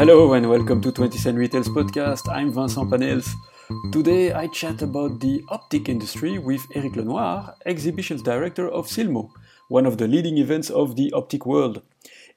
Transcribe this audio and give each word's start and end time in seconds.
Hello 0.00 0.32
and 0.32 0.48
welcome 0.48 0.80
to 0.80 0.90
20 0.90 1.18
Cent 1.18 1.36
Retails 1.36 1.68
podcast. 1.68 2.26
I'm 2.32 2.50
Vincent 2.50 2.90
Panels. 2.90 3.34
Today 3.92 4.32
I 4.32 4.46
chat 4.46 4.80
about 4.80 5.20
the 5.20 5.44
optic 5.50 5.90
industry 5.90 6.38
with 6.38 6.66
Eric 6.74 6.96
Lenoir, 6.96 7.54
exhibitions 7.66 8.22
director 8.22 8.66
of 8.66 8.86
Silmo, 8.86 9.28
one 9.68 9.84
of 9.84 9.98
the 9.98 10.08
leading 10.08 10.38
events 10.38 10.70
of 10.70 10.96
the 10.96 11.12
optic 11.12 11.44
world. 11.44 11.82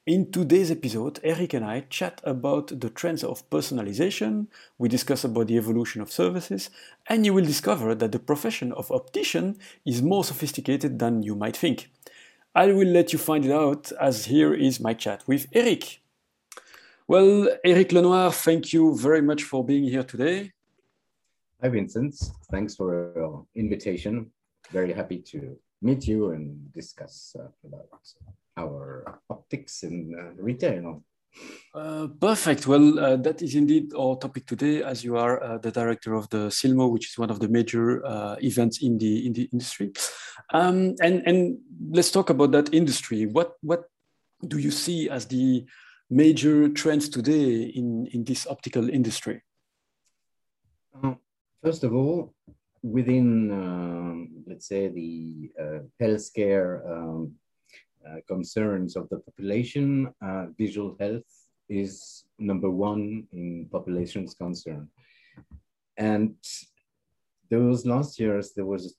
In 0.06 0.30
today's 0.30 0.72
episode, 0.72 1.22
Eric 1.24 1.54
and 1.54 1.64
I 1.64 1.86
chat 1.90 2.20
about 2.26 2.82
the 2.82 2.90
trends 2.90 3.24
of 3.24 3.50
personalization, 3.50 4.48
we 4.78 4.90
discuss 4.90 5.24
about 5.24 5.48
the 5.48 5.56
evolution 5.56 6.02
of 6.02 6.12
services, 6.12 6.70
and 7.08 7.26
you 7.26 7.34
will 7.34 7.46
discover 7.46 7.96
that 7.96 8.12
the 8.12 8.20
profession 8.20 8.74
of 8.74 8.92
optician 8.92 9.58
is 9.86 10.02
more 10.02 10.26
sophisticated 10.26 11.00
than 11.00 11.24
you 11.24 11.34
might 11.34 11.56
think. 11.56 11.90
I 12.54 12.74
will 12.74 12.90
let 12.90 13.14
you 13.14 13.20
find 13.20 13.46
it 13.46 13.54
out 13.54 13.94
as 14.02 14.26
here 14.26 14.54
is 14.54 14.82
my 14.82 14.94
chat 14.94 15.24
with 15.28 15.48
Eric. 15.54 16.02
Well, 17.14 17.48
Eric 17.64 17.92
Lenoir, 17.92 18.32
thank 18.32 18.74
you 18.74 18.98
very 18.98 19.22
much 19.22 19.44
for 19.44 19.64
being 19.64 19.84
here 19.84 20.02
today. 20.02 20.52
Hi, 21.62 21.70
Vincent. 21.70 22.16
Thanks 22.50 22.76
for 22.76 23.14
your 23.16 23.46
invitation. 23.54 24.32
Very 24.72 24.94
happy 24.94 25.20
to 25.32 25.56
meet 25.84 26.08
you 26.08 26.32
and 26.32 26.74
discuss 26.74 27.36
uh, 27.40 27.50
about 27.68 28.02
our 28.58 29.20
optics 29.30 29.84
in 29.84 30.16
uh, 30.18 30.42
retail. 30.42 31.04
Uh, 31.76 32.08
perfect. 32.20 32.66
Well, 32.66 32.98
uh, 32.98 33.18
that 33.18 33.44
is 33.44 33.54
indeed 33.54 33.94
our 33.94 34.16
topic 34.16 34.48
today, 34.48 34.82
as 34.82 35.04
you 35.04 35.16
are 35.16 35.38
uh, 35.44 35.60
the 35.60 35.70
director 35.70 36.16
of 36.16 36.28
the 36.30 36.50
Silmo, 36.50 36.92
which 36.92 37.12
is 37.12 37.20
one 37.20 37.30
of 37.30 37.40
the 37.40 37.48
major 37.48 38.04
uh, 38.04 38.38
events 38.42 38.82
in 38.82 38.98
the 38.98 39.28
in 39.28 39.34
the 39.34 39.48
industry. 39.54 39.94
Um, 40.52 40.96
and 41.00 41.22
and 41.28 41.60
let's 41.92 42.10
talk 42.10 42.32
about 42.32 42.54
that 42.54 42.74
industry. 42.74 43.28
What 43.28 43.54
what 43.62 43.84
do 44.48 44.58
you 44.58 44.72
see 44.72 45.12
as 45.12 45.28
the 45.28 45.68
major 46.10 46.70
trends 46.70 47.10
today 47.10 47.64
in 47.64 48.08
in 48.08 48.24
this 48.24 48.48
optical 48.48 48.90
industry? 48.90 49.42
Uh, 51.04 51.16
first 51.64 51.84
of 51.84 51.94
all, 51.94 52.34
within 52.82 53.52
um, 53.52 54.44
let's 54.48 54.68
say 54.68 54.88
the 54.88 55.50
healthcare. 56.02 56.86
Um, 56.90 57.36
uh, 58.06 58.18
concerns 58.28 58.98
of 58.98 59.08
the 59.08 59.18
population, 59.20 60.14
uh, 60.22 60.48
visual 60.58 60.94
health 61.00 61.24
is 61.70 62.26
number 62.38 62.70
one 62.70 63.26
in 63.32 63.66
population's 63.72 64.34
concern. 64.34 64.90
And 65.98 66.36
those 67.50 67.86
last 67.86 68.20
years, 68.20 68.52
there 68.54 68.66
was 68.66 68.86
a 68.86 68.90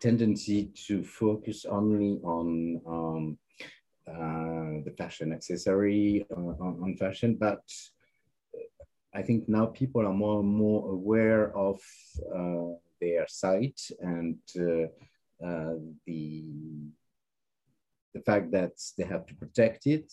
tendency 0.00 0.70
to 0.86 1.02
focus 1.02 1.64
only 1.64 2.20
on 2.22 2.80
um, 2.86 3.38
uh, 4.06 4.82
the 4.84 4.94
fashion 4.98 5.32
accessory, 5.32 6.26
uh, 6.30 6.40
on, 6.40 6.78
on, 6.82 6.96
fashion, 6.96 7.36
but 7.36 7.62
I 9.14 9.22
think 9.22 9.48
now 9.48 9.66
people 9.66 10.06
are 10.06 10.12
more 10.12 10.40
and 10.40 10.48
more 10.48 10.92
aware 10.92 11.56
of 11.56 11.80
uh, 12.34 12.76
their 13.00 13.26
sight 13.28 13.80
and 14.00 14.38
uh, 14.58 15.74
the 16.06 16.90
the 18.14 18.20
fact 18.20 18.52
that 18.52 18.72
they 18.96 19.04
have 19.04 19.26
to 19.26 19.34
protect 19.34 19.86
it, 19.86 20.12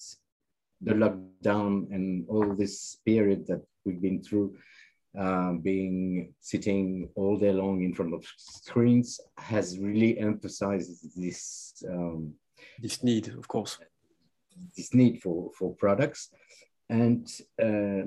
the 0.82 0.94
lockdown 0.94 1.94
and 1.94 2.26
all 2.28 2.56
this 2.56 2.98
period 3.06 3.46
that 3.48 3.62
we've 3.86 4.02
been 4.02 4.24
through, 4.24 4.56
uh, 5.18 5.54
being 5.54 6.34
sitting 6.40 7.10
all 7.16 7.38
day 7.38 7.52
long 7.52 7.84
in 7.84 7.94
front 7.94 8.14
of 8.14 8.26
screens 8.38 9.20
has 9.38 9.78
really 9.78 10.18
emphasized 10.18 11.16
this 11.16 11.84
um, 11.90 12.34
this 12.82 13.04
need, 13.04 13.28
of 13.30 13.48
course, 13.48 13.80
this 14.76 14.94
need 14.94 15.22
for 15.22 15.52
for 15.58 15.74
products, 15.76 16.30
and 16.90 17.28
uh, 17.62 18.04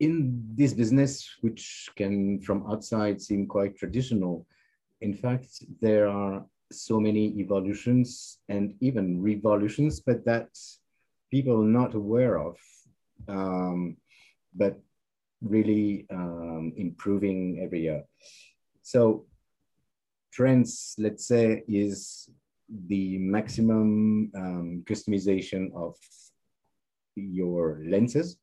in 0.00 0.42
this 0.54 0.72
business, 0.72 1.36
which 1.40 1.88
can 1.96 2.40
from 2.40 2.64
outside 2.70 3.20
seem 3.20 3.46
quite 3.46 3.76
traditional, 3.76 4.46
in 5.00 5.14
fact, 5.14 5.62
there 5.80 6.08
are 6.08 6.44
so 6.72 6.98
many 6.98 7.26
evolutions 7.38 8.38
and 8.48 8.74
even 8.80 9.22
revolutions, 9.22 10.00
but 10.00 10.24
that 10.24 10.48
people 11.30 11.62
are 11.62 11.72
not 11.80 11.94
aware 11.94 12.38
of, 12.38 12.56
um, 13.28 13.96
but 14.54 14.78
really 15.42 16.06
um, 16.10 16.72
improving 16.76 17.60
every 17.62 17.82
year. 17.82 18.02
So 18.82 19.26
trends, 20.32 20.94
let's 20.98 21.26
say, 21.26 21.62
is 21.68 22.28
the 22.88 23.18
maximum 23.18 24.30
um, 24.34 24.84
customization 24.86 25.72
of 25.74 25.96
your 27.16 27.80
lenses. 27.86 28.36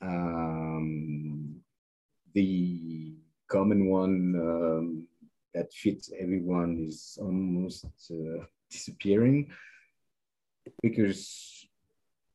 Um, 0.00 1.56
the 2.34 3.14
common 3.48 3.88
one 3.88 4.34
um, 4.36 5.08
that 5.54 5.72
fits 5.72 6.10
everyone 6.18 6.84
is 6.86 7.18
almost 7.20 7.86
uh, 8.10 8.44
disappearing 8.70 9.50
because 10.82 11.66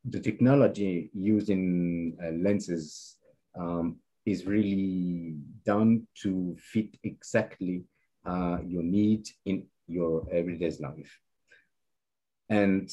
the 0.05 0.19
technology 0.19 1.09
used 1.13 1.49
in 1.49 2.17
uh, 2.21 2.31
lenses 2.31 3.17
um, 3.55 3.97
is 4.25 4.45
really 4.45 5.35
done 5.65 6.07
to 6.21 6.55
fit 6.59 6.97
exactly 7.03 7.83
uh, 8.25 8.57
your 8.65 8.83
need 8.83 9.27
in 9.45 9.65
your 9.93 10.25
everyday 10.31 10.71
life. 10.79 11.19
And 12.49 12.89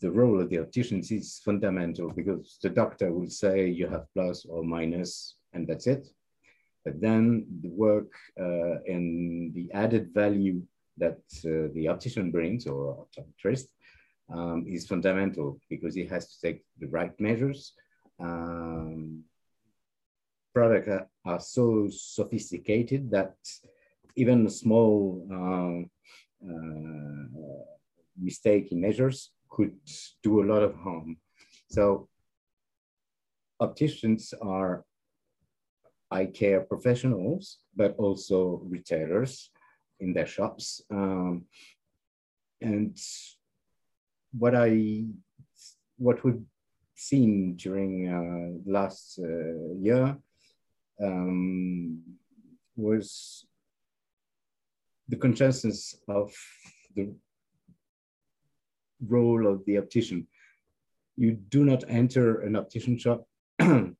the 0.00 0.10
role 0.10 0.40
of 0.40 0.48
the 0.50 0.60
optician 0.60 1.00
is 1.00 1.40
fundamental 1.44 2.10
because 2.10 2.58
the 2.62 2.70
doctor 2.70 3.12
will 3.12 3.28
say 3.28 3.68
you 3.68 3.86
have 3.88 4.06
plus 4.14 4.44
or 4.44 4.62
minus, 4.62 5.36
and 5.52 5.66
that's 5.66 5.86
it. 5.86 6.08
But 6.84 7.00
then 7.00 7.46
the 7.62 7.68
work 7.68 8.12
uh, 8.40 8.76
and 8.86 9.52
the 9.54 9.70
added 9.72 10.14
value 10.14 10.62
that 10.96 11.20
uh, 11.44 11.68
the 11.74 11.88
optician 11.88 12.30
brings 12.30 12.66
or 12.66 13.06
optometrist 13.06 13.68
um, 14.32 14.64
is 14.66 14.86
fundamental 14.86 15.60
because 15.68 15.94
he 15.94 16.06
has 16.06 16.24
to 16.32 16.40
take 16.40 16.64
the 16.78 16.88
right 16.88 17.18
measures. 17.20 17.74
Um, 18.18 19.24
products 20.54 21.06
are, 21.24 21.40
so 21.40 21.88
sophisticated 21.90 23.10
that 23.10 23.34
even 24.16 24.46
a 24.46 24.50
small 24.50 25.26
uh, 25.30 25.86
mistake 28.16 28.72
in 28.72 28.80
measures 28.80 29.32
could 29.48 29.76
do 30.22 30.42
a 30.42 30.48
lot 30.52 30.62
of 30.62 30.74
harm. 30.74 31.16
So 31.70 32.08
opticians 33.58 34.34
are 34.40 34.84
eye 36.10 36.26
care 36.26 36.60
professionals, 36.60 37.58
but 37.76 37.94
also 37.96 38.62
retailers 38.64 39.50
in 40.00 40.12
their 40.12 40.26
shops. 40.26 40.82
Um, 40.90 41.44
and 42.60 42.96
what 44.32 44.54
I, 44.54 45.04
what 45.98 46.24
we've 46.24 46.42
seen 46.94 47.56
during 47.56 47.92
uh, 48.08 48.70
last 48.70 49.18
uh, 49.22 49.74
year 49.78 50.16
um, 51.02 52.02
was 52.76 53.46
the 55.10 55.16
consciousness 55.16 55.96
of 56.08 56.32
the 56.94 57.12
role 59.06 59.46
of 59.46 59.64
the 59.66 59.76
optician. 59.78 60.26
You 61.16 61.32
do 61.32 61.64
not 61.64 61.84
enter 61.88 62.40
an 62.40 62.56
optician 62.56 62.96
shop 62.96 63.26
uh, 63.60 63.90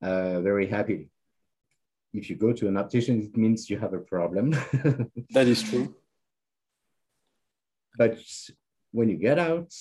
very 0.00 0.66
happy. 0.66 1.10
if 2.14 2.30
you 2.30 2.36
go 2.36 2.52
to 2.52 2.68
an 2.68 2.76
optician, 2.76 3.22
it 3.22 3.36
means 3.36 3.68
you 3.68 3.78
have 3.78 3.92
a 3.92 3.98
problem. 4.14 4.50
that 5.36 5.46
is 5.46 5.62
true. 5.62 5.94
But 7.98 8.18
when 8.92 9.08
you 9.08 9.16
get 9.16 9.38
out, 9.38 9.72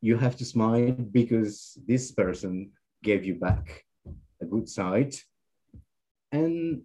you 0.00 0.16
have 0.16 0.36
to 0.36 0.44
smile 0.44 0.92
because 0.92 1.78
this 1.86 2.12
person 2.12 2.70
gave 3.02 3.24
you 3.24 3.34
back 3.34 3.84
a 4.40 4.46
good 4.46 4.68
sight 4.68 5.22
and 6.32 6.82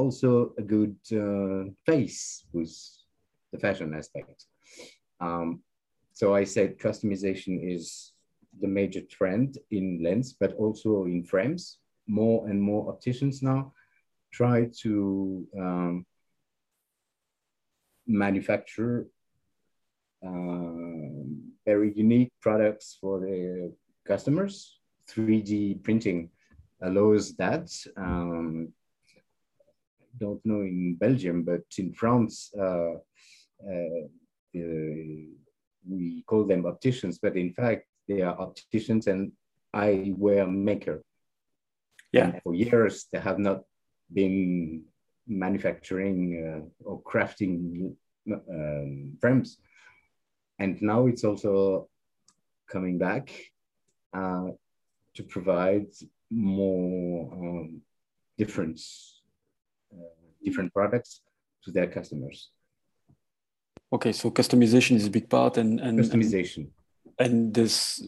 also 0.00 0.54
a 0.56 0.62
good 0.62 0.96
uh, 1.12 1.70
face 1.84 2.46
with 2.52 2.72
the 3.52 3.58
fashion 3.58 3.94
aspect. 3.94 4.46
Um, 5.20 5.60
so 6.12 6.34
I 6.34 6.44
said 6.44 6.78
customization 6.78 7.54
is 7.74 8.12
the 8.60 8.68
major 8.68 9.02
trend 9.02 9.58
in 9.70 10.02
lens, 10.02 10.36
but 10.40 10.52
also 10.54 11.04
in 11.04 11.24
frames. 11.24 11.78
More 12.06 12.48
and 12.48 12.60
more 12.60 12.88
opticians 12.90 13.42
now 13.42 13.72
try 14.32 14.68
to 14.82 15.46
um, 15.58 16.06
manufacture 18.06 19.06
uh, 20.26 21.24
very 21.64 21.92
unique 21.94 22.32
products 22.40 22.96
for 23.00 23.20
the 23.20 23.72
customers. 24.06 24.78
3D 25.08 25.82
printing 25.82 26.30
allows 26.82 27.34
that. 27.36 27.68
Um, 27.96 28.72
don't 30.20 30.44
know 30.44 30.60
in 30.60 30.96
Belgium, 31.00 31.42
but 31.42 31.62
in 31.78 31.92
France, 31.92 32.52
uh, 32.58 32.94
uh, 33.68 34.02
we 34.52 36.22
call 36.26 36.44
them 36.44 36.66
opticians, 36.66 37.18
but 37.18 37.36
in 37.36 37.52
fact, 37.52 37.86
they 38.06 38.22
are 38.22 38.38
opticians 38.40 39.06
and 39.06 39.32
eyewear 39.74 40.50
maker. 40.52 41.02
Yeah. 42.12 42.24
And 42.24 42.42
for 42.42 42.54
years, 42.54 43.06
they 43.12 43.20
have 43.20 43.38
not 43.38 43.62
been 44.12 44.84
manufacturing 45.26 46.72
uh, 46.84 46.88
or 46.88 47.02
crafting 47.02 47.94
um, 48.30 49.16
frames. 49.20 49.58
And 50.58 50.80
now 50.82 51.06
it's 51.06 51.24
also 51.24 51.88
coming 52.68 52.98
back 52.98 53.30
uh, 54.12 54.48
to 55.14 55.22
provide 55.22 55.86
more 56.30 57.32
um, 57.32 57.80
difference, 58.36 59.19
uh, 59.19 59.19
different 60.44 60.72
products 60.72 61.22
to 61.64 61.70
their 61.70 61.86
customers. 61.86 62.50
Okay, 63.92 64.12
so 64.12 64.30
customization 64.30 64.96
is 64.96 65.06
a 65.06 65.10
big 65.10 65.28
part, 65.28 65.56
and 65.56 65.80
and 65.80 65.98
customization, 65.98 66.68
and, 67.18 67.52
this. 67.52 68.02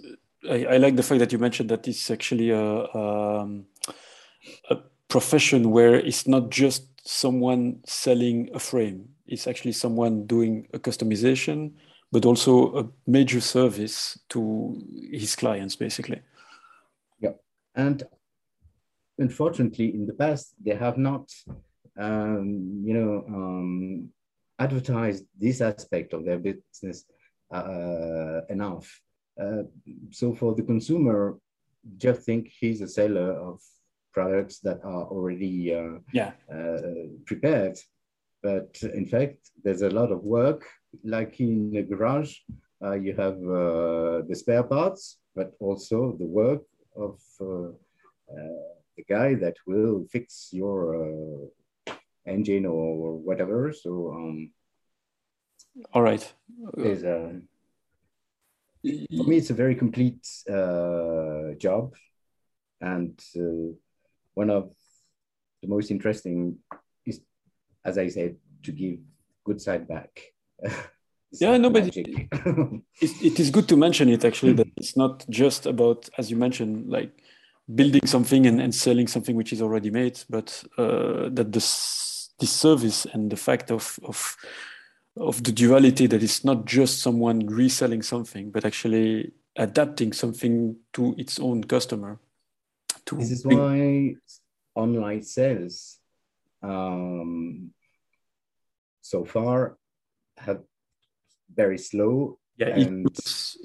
I, 0.48 0.64
I, 0.64 0.76
like 0.76 0.96
the 0.96 1.02
fact 1.02 1.20
that 1.20 1.32
you 1.32 1.38
mentioned 1.38 1.70
that 1.70 1.86
it's 1.86 2.10
actually 2.10 2.50
a, 2.50 2.96
um, 2.96 3.66
a 4.70 4.76
profession 5.08 5.70
where 5.70 5.94
it's 5.94 6.26
not 6.26 6.50
just 6.50 6.86
someone 7.06 7.80
selling 7.86 8.50
a 8.54 8.58
frame; 8.58 9.08
it's 9.26 9.46
actually 9.46 9.72
someone 9.72 10.26
doing 10.26 10.68
a 10.72 10.78
customization, 10.78 11.72
but 12.12 12.24
also 12.24 12.76
a 12.78 12.88
major 13.06 13.40
service 13.40 14.18
to 14.28 14.80
his 15.10 15.34
clients, 15.34 15.74
basically. 15.74 16.20
Yeah, 17.20 17.32
and 17.74 18.04
unfortunately, 19.18 19.94
in 19.94 20.06
the 20.06 20.12
past, 20.12 20.54
they 20.60 20.74
have 20.74 20.98
not, 20.98 21.32
um, 21.98 22.82
you 22.84 22.94
know, 22.94 23.24
um, 23.28 24.08
advertised 24.58 25.24
this 25.38 25.60
aspect 25.60 26.12
of 26.12 26.24
their 26.24 26.38
business 26.38 27.04
uh, 27.52 28.40
enough. 28.48 29.00
Uh, 29.40 29.62
so 30.10 30.34
for 30.34 30.54
the 30.54 30.62
consumer, 30.62 31.38
just 31.96 32.22
think 32.22 32.50
he's 32.60 32.80
a 32.80 32.88
seller 32.88 33.32
of 33.32 33.60
products 34.12 34.58
that 34.60 34.80
are 34.84 35.04
already 35.04 35.74
uh, 35.74 35.98
yeah. 36.12 36.32
Uh, 36.52 37.08
prepared. 37.26 37.78
But 38.42 38.76
in 38.82 39.06
fact, 39.06 39.50
there's 39.62 39.82
a 39.82 39.90
lot 39.90 40.10
of 40.12 40.22
work, 40.22 40.66
like 41.04 41.40
in 41.40 41.74
a 41.76 41.82
garage, 41.82 42.36
uh, 42.84 42.94
you 42.94 43.14
have 43.14 43.36
uh, 43.36 44.22
the 44.28 44.34
spare 44.34 44.64
parts, 44.64 45.18
but 45.34 45.52
also 45.60 46.16
the 46.18 46.26
work 46.26 46.62
of 46.96 47.20
the 47.38 49.04
guy 49.08 49.34
that 49.34 49.56
will 49.66 50.04
fix 50.10 50.50
your 50.52 51.48
engine 52.26 52.66
or 52.66 53.18
whatever. 53.18 53.72
So, 53.72 54.12
um, 54.14 54.50
all 55.92 56.02
right. 56.02 56.32
Is 56.76 57.02
a, 57.02 57.40
for 58.82 59.24
me, 59.24 59.36
it's 59.36 59.50
a 59.50 59.54
very 59.54 59.74
complete 59.74 60.26
uh, 60.50 61.54
job, 61.58 61.94
and 62.80 63.18
uh, 63.36 63.72
one 64.34 64.50
of 64.50 64.72
the 65.62 65.68
most 65.68 65.90
interesting 65.90 66.58
is, 67.06 67.20
as 67.84 67.96
I 67.96 68.08
said, 68.08 68.36
to 68.64 68.72
give 68.72 68.98
good 69.44 69.60
side 69.60 69.88
back. 69.88 70.20
yeah, 71.32 71.56
no, 71.56 71.70
but 71.70 71.96
it, 71.96 72.28
it 73.00 73.40
is 73.40 73.50
good 73.50 73.68
to 73.68 73.76
mention 73.76 74.08
it 74.08 74.24
actually 74.24 74.52
that 74.54 74.68
it's 74.76 74.96
not 74.96 75.24
just 75.30 75.66
about, 75.66 76.08
as 76.18 76.30
you 76.30 76.36
mentioned, 76.36 76.90
like 76.90 77.21
building 77.74 78.06
something 78.06 78.46
and, 78.46 78.60
and 78.60 78.74
selling 78.74 79.06
something 79.06 79.36
which 79.36 79.52
is 79.52 79.62
already 79.62 79.90
made, 79.90 80.20
but 80.28 80.64
uh, 80.78 81.28
that 81.30 81.52
this 81.52 82.30
this 82.38 82.50
service 82.50 83.06
and 83.06 83.30
the 83.30 83.36
fact 83.36 83.70
of 83.70 83.98
of 84.04 84.36
of 85.16 85.42
the 85.44 85.52
duality 85.52 86.06
that 86.06 86.22
it's 86.22 86.44
not 86.44 86.64
just 86.64 87.00
someone 87.00 87.46
reselling 87.46 88.02
something, 88.02 88.50
but 88.50 88.64
actually 88.64 89.32
adapting 89.56 90.12
something 90.12 90.76
to 90.92 91.14
its 91.18 91.38
own 91.38 91.62
customer. 91.64 92.18
To 93.06 93.16
this 93.16 93.30
is 93.30 93.44
why 93.44 94.14
online 94.74 95.22
sales 95.22 95.98
um, 96.62 97.72
so 99.00 99.24
far 99.24 99.76
have 100.38 100.62
very 101.54 101.78
slow 101.78 102.38
yeah, 102.56 102.68
and 102.68 103.06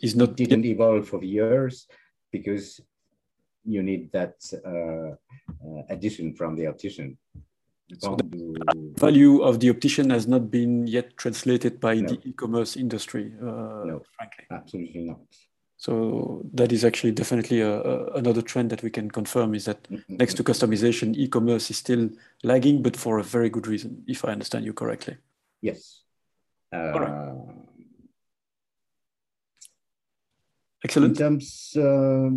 is 0.02 0.16
not 0.16 0.36
didn't 0.36 0.66
evolve 0.66 1.08
for 1.08 1.24
years 1.24 1.88
because 2.32 2.82
you 3.68 3.84
need 3.84 4.12
that 4.14 4.36
uh, 4.66 5.12
uh, 5.64 5.82
addition 5.90 6.34
from 6.34 6.56
the 6.56 6.68
optician. 6.68 7.18
So 8.00 8.16
the 8.16 8.94
value 8.98 9.42
of 9.42 9.60
the 9.60 9.70
optician 9.70 10.10
has 10.10 10.28
not 10.28 10.52
been 10.52 10.88
yet 10.88 11.16
translated 11.16 11.80
by 11.80 11.96
no. 11.96 12.08
the 12.08 12.20
e-commerce 12.28 12.76
industry, 12.76 13.32
uh, 13.42 13.86
no, 13.86 14.04
frankly. 14.18 14.46
Absolutely 14.52 15.02
not. 15.02 15.20
So 15.78 16.42
that 16.54 16.72
is 16.72 16.84
actually 16.84 17.12
definitely 17.12 17.62
a, 17.62 17.82
a, 17.82 18.14
another 18.14 18.42
trend 18.42 18.72
that 18.72 18.84
we 18.84 18.90
can 18.90 19.10
confirm 19.12 19.54
is 19.54 19.66
that 19.66 19.84
mm-hmm. 19.84 20.18
next 20.18 20.34
to 20.36 20.44
customization, 20.44 21.16
e-commerce 21.16 21.70
is 21.70 21.78
still 21.78 22.10
lagging, 22.44 22.82
but 22.82 22.98
for 22.98 23.20
a 23.20 23.24
very 23.24 23.50
good 23.50 23.68
reason, 23.68 24.04
if 24.08 24.26
I 24.26 24.32
understand 24.32 24.66
you 24.66 24.74
correctly. 24.74 25.18
Yes. 25.62 26.02
Uh, 26.74 26.92
All 26.94 27.00
right. 27.00 27.56
Excellent. 30.84 31.12
In 31.12 31.18
terms 31.18 31.78
uh, 31.78 32.30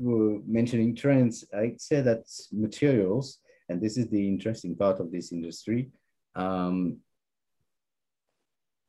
mentioning 0.00 0.94
trends, 0.94 1.44
I'd 1.54 1.80
say 1.80 2.00
that 2.00 2.24
materials, 2.52 3.38
and 3.68 3.80
this 3.80 3.96
is 3.96 4.08
the 4.08 4.26
interesting 4.26 4.76
part 4.76 5.00
of 5.00 5.12
this 5.12 5.32
industry, 5.32 5.90
um, 6.34 6.98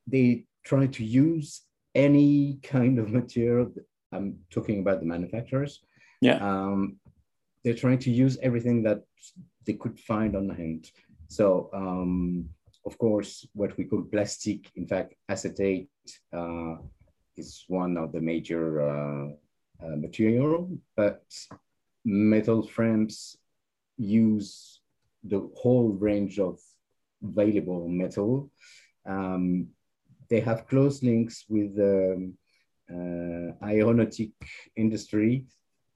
they 0.08 0.46
try 0.66 0.88
to 0.88 1.04
use 1.04 1.62
any 1.96 2.60
kind 2.64 3.00
of 3.00 3.10
material. 3.10 3.72
I'm 4.12 4.40
talking 4.50 4.80
about 4.80 5.00
the 5.00 5.06
manufacturers. 5.06 5.80
Yeah. 6.22 6.38
Um, 6.38 6.98
they're 7.64 7.74
trying 7.74 8.00
to 8.00 8.12
use 8.12 8.38
everything 8.42 8.84
that 8.84 9.04
they 9.66 9.74
could 9.74 10.00
find 10.00 10.36
on 10.36 10.50
hand. 10.50 10.92
So, 11.28 11.70
um, 11.74 12.50
of 12.86 12.98
course, 12.98 13.48
what 13.54 13.78
we 13.78 13.86
call 13.86 14.02
plastic, 14.04 14.72
in 14.76 14.88
fact, 14.88 15.14
acetate 15.30 15.90
uh, 16.34 16.76
is 17.38 17.64
one 17.68 17.98
of 17.98 18.12
the 18.12 18.22
major 18.22 18.82
uh, 18.82 19.28
uh, 19.84 19.96
material, 19.96 20.70
but 20.96 21.24
metal 22.06 22.68
frames 22.68 23.38
use 23.98 24.80
the 25.24 25.50
whole 25.56 25.90
range 25.90 26.40
of 26.40 26.60
available 27.24 27.88
metal. 27.88 28.50
Um, 29.06 29.68
they 30.30 30.40
have 30.40 30.68
close 30.68 31.04
links 31.04 31.46
with 31.50 31.76
the 31.76 32.14
um, 32.16 32.38
uh, 32.90 33.68
aeronautic 33.68 34.32
industry 34.76 35.46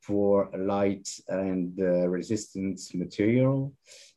for 0.02 0.50
light 0.58 1.10
and 1.28 1.80
uh, 1.80 2.08
resistance 2.08 2.94
material. 2.94 3.74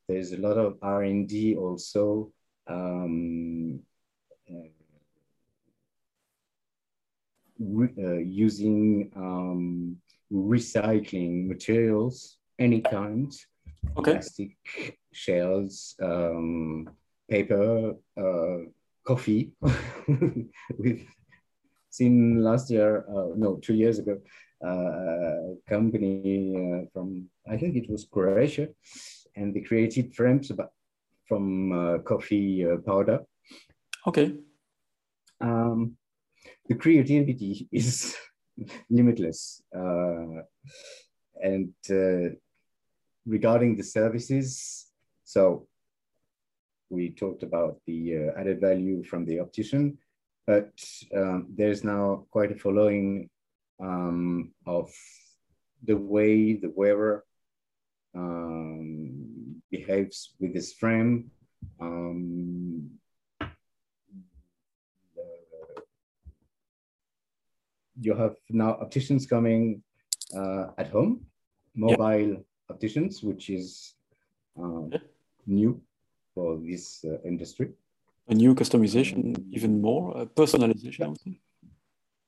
There's 0.08 0.32
a 0.32 0.38
lot 0.38 0.58
of 0.58 0.78
R&D 0.82 1.56
also 1.56 2.32
um, 2.66 3.80
uh, 7.60 7.84
uh, 7.98 8.18
using 8.18 9.10
um, 9.16 9.96
recycling 10.32 11.46
materials, 11.46 12.38
any 12.58 12.80
kind, 12.80 13.32
okay. 13.96 14.12
plastic 14.12 14.56
shells, 15.12 15.94
um, 16.02 16.88
paper, 17.28 17.94
uh, 18.16 18.58
coffee. 19.04 19.52
We've 20.78 21.06
seen 21.90 22.42
last 22.42 22.70
year, 22.70 23.04
uh, 23.08 23.34
no, 23.36 23.56
two 23.56 23.74
years 23.74 23.98
ago, 23.98 24.18
uh, 24.64 24.68
a 24.68 25.56
company 25.68 26.54
uh, 26.56 26.86
from, 26.92 27.28
I 27.48 27.56
think 27.56 27.76
it 27.76 27.90
was 27.90 28.04
Croatia, 28.04 28.68
and 29.36 29.54
they 29.54 29.60
created 29.60 30.14
frames 30.14 30.50
about, 30.50 30.72
from 31.26 31.72
uh, 31.72 31.98
coffee 31.98 32.66
powder. 32.86 33.20
Okay. 34.06 34.34
Um, 35.40 35.97
the 36.68 36.74
creativity 36.74 37.68
is 37.72 38.16
limitless. 38.90 39.62
Uh, 39.74 40.42
and 41.42 41.72
uh, 41.90 42.34
regarding 43.26 43.76
the 43.76 43.82
services, 43.82 44.86
so 45.24 45.66
we 46.90 47.10
talked 47.10 47.42
about 47.42 47.80
the 47.86 48.16
uh, 48.16 48.40
added 48.40 48.60
value 48.60 49.04
from 49.04 49.24
the 49.24 49.40
optician, 49.40 49.98
but 50.46 50.72
um, 51.14 51.46
there's 51.54 51.84
now 51.84 52.26
quite 52.30 52.50
a 52.52 52.56
following 52.56 53.28
um, 53.80 54.50
of 54.66 54.90
the 55.84 55.96
way 55.96 56.54
the 56.54 56.72
wearer 56.74 57.24
um, 58.14 59.62
behaves 59.70 60.34
with 60.40 60.54
his 60.54 60.72
frame. 60.72 61.30
Um, 61.80 62.97
you 68.00 68.14
have 68.14 68.36
now 68.50 68.78
opticians 68.80 69.26
coming 69.26 69.82
uh, 70.36 70.68
at 70.78 70.90
home, 70.90 71.26
mobile 71.74 72.28
yep. 72.28 72.44
opticians, 72.70 73.22
which 73.22 73.50
is 73.50 73.94
uh, 74.60 74.82
new 75.46 75.80
for 76.34 76.58
this 76.58 77.04
uh, 77.04 77.18
industry. 77.24 77.70
A 78.28 78.34
new 78.34 78.54
customization, 78.54 79.36
even 79.52 79.80
more 79.80 80.16
uh, 80.16 80.24
personalization. 80.26 81.16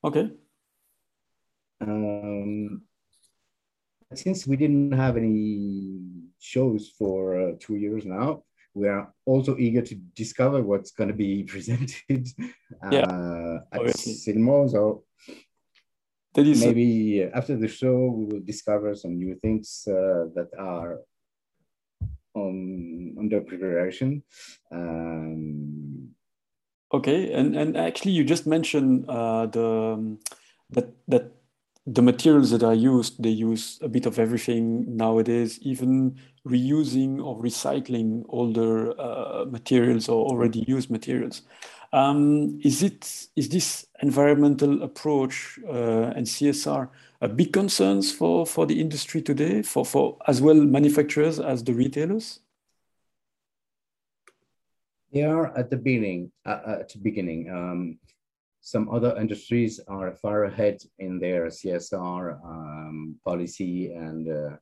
Okay. 0.03 0.31
Um, 1.79 2.81
since 4.13 4.47
we 4.47 4.57
didn't 4.57 4.91
have 4.91 5.15
any 5.17 5.99
shows 6.39 6.89
for 6.97 7.39
uh, 7.39 7.51
two 7.59 7.75
years 7.75 8.05
now, 8.05 8.43
we 8.73 8.87
are 8.87 9.13
also 9.25 9.57
eager 9.57 9.81
to 9.81 9.95
discover 10.15 10.61
what's 10.61 10.91
going 10.91 11.09
to 11.09 11.15
be 11.15 11.43
presented 11.53 12.27
yeah, 12.91 13.01
uh, 13.01 13.59
at 13.71 13.81
Silmo. 13.81 14.69
So 14.69 15.03
that 16.33 16.47
is 16.47 16.63
maybe 16.63 17.23
after 17.33 17.57
the 17.57 17.67
show 17.67 18.07
we 18.07 18.25
will 18.25 18.39
discover 18.45 18.95
some 18.95 19.17
new 19.17 19.35
things 19.35 19.87
uh, 19.87 20.25
that 20.35 20.49
are 20.57 20.99
on 22.33 23.15
under 23.19 23.41
preparation. 23.41 24.23
Um, 24.71 26.09
okay, 26.93 27.33
and 27.33 27.55
and 27.55 27.75
actually 27.75 28.11
you 28.11 28.23
just 28.23 28.47
mentioned 28.47 29.05
uh, 29.09 29.47
the 29.47 29.67
um, 29.67 30.19
that 30.69 30.93
that 31.07 31.31
the 31.87 32.01
materials 32.01 32.51
that 32.51 32.63
are 32.63 32.75
used, 32.75 33.21
they 33.21 33.29
use 33.29 33.79
a 33.81 33.89
bit 33.89 34.05
of 34.05 34.19
everything 34.19 34.95
nowadays, 34.95 35.59
even 35.61 36.15
reusing 36.47 37.23
or 37.23 37.41
recycling 37.41 38.23
older 38.29 38.99
uh, 38.99 39.45
materials 39.45 40.07
or 40.07 40.25
already 40.25 40.63
used 40.67 40.91
materials. 40.91 41.41
Um, 41.93 42.59
is 42.63 42.83
it 42.83 43.27
is 43.35 43.49
this 43.49 43.85
environmental 44.01 44.81
approach 44.81 45.59
uh, 45.67 46.13
and 46.15 46.25
CSR 46.25 46.89
a 47.19 47.27
big 47.27 47.51
concerns 47.51 48.11
for 48.13 48.45
for 48.45 48.65
the 48.65 48.79
industry 48.79 49.21
today, 49.21 49.61
for 49.61 49.85
for 49.85 50.17
as 50.27 50.41
well 50.41 50.55
manufacturers 50.55 51.39
as 51.39 51.63
the 51.63 51.73
retailers? 51.73 52.39
They 55.11 55.23
are 55.23 55.55
at 55.57 55.69
the 55.69 55.77
beginning. 55.77 56.31
Uh, 56.45 56.77
at 56.79 56.89
the 56.89 56.99
beginning, 56.99 57.49
um, 57.51 57.99
some 58.61 58.89
other 58.89 59.17
industries 59.19 59.79
are 59.87 60.15
far 60.21 60.45
ahead 60.45 60.81
in 60.99 61.19
their 61.19 61.47
CSR 61.47 62.39
um, 62.45 63.15
policy 63.25 63.91
and 63.91 64.29
uh, 64.29 64.55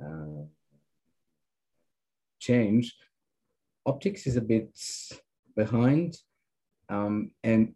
uh, 0.00 0.44
change. 2.38 2.94
Optics 3.84 4.26
is 4.26 4.36
a 4.36 4.40
bit 4.42 4.70
behind, 5.56 6.18
um, 6.88 7.30
and 7.42 7.74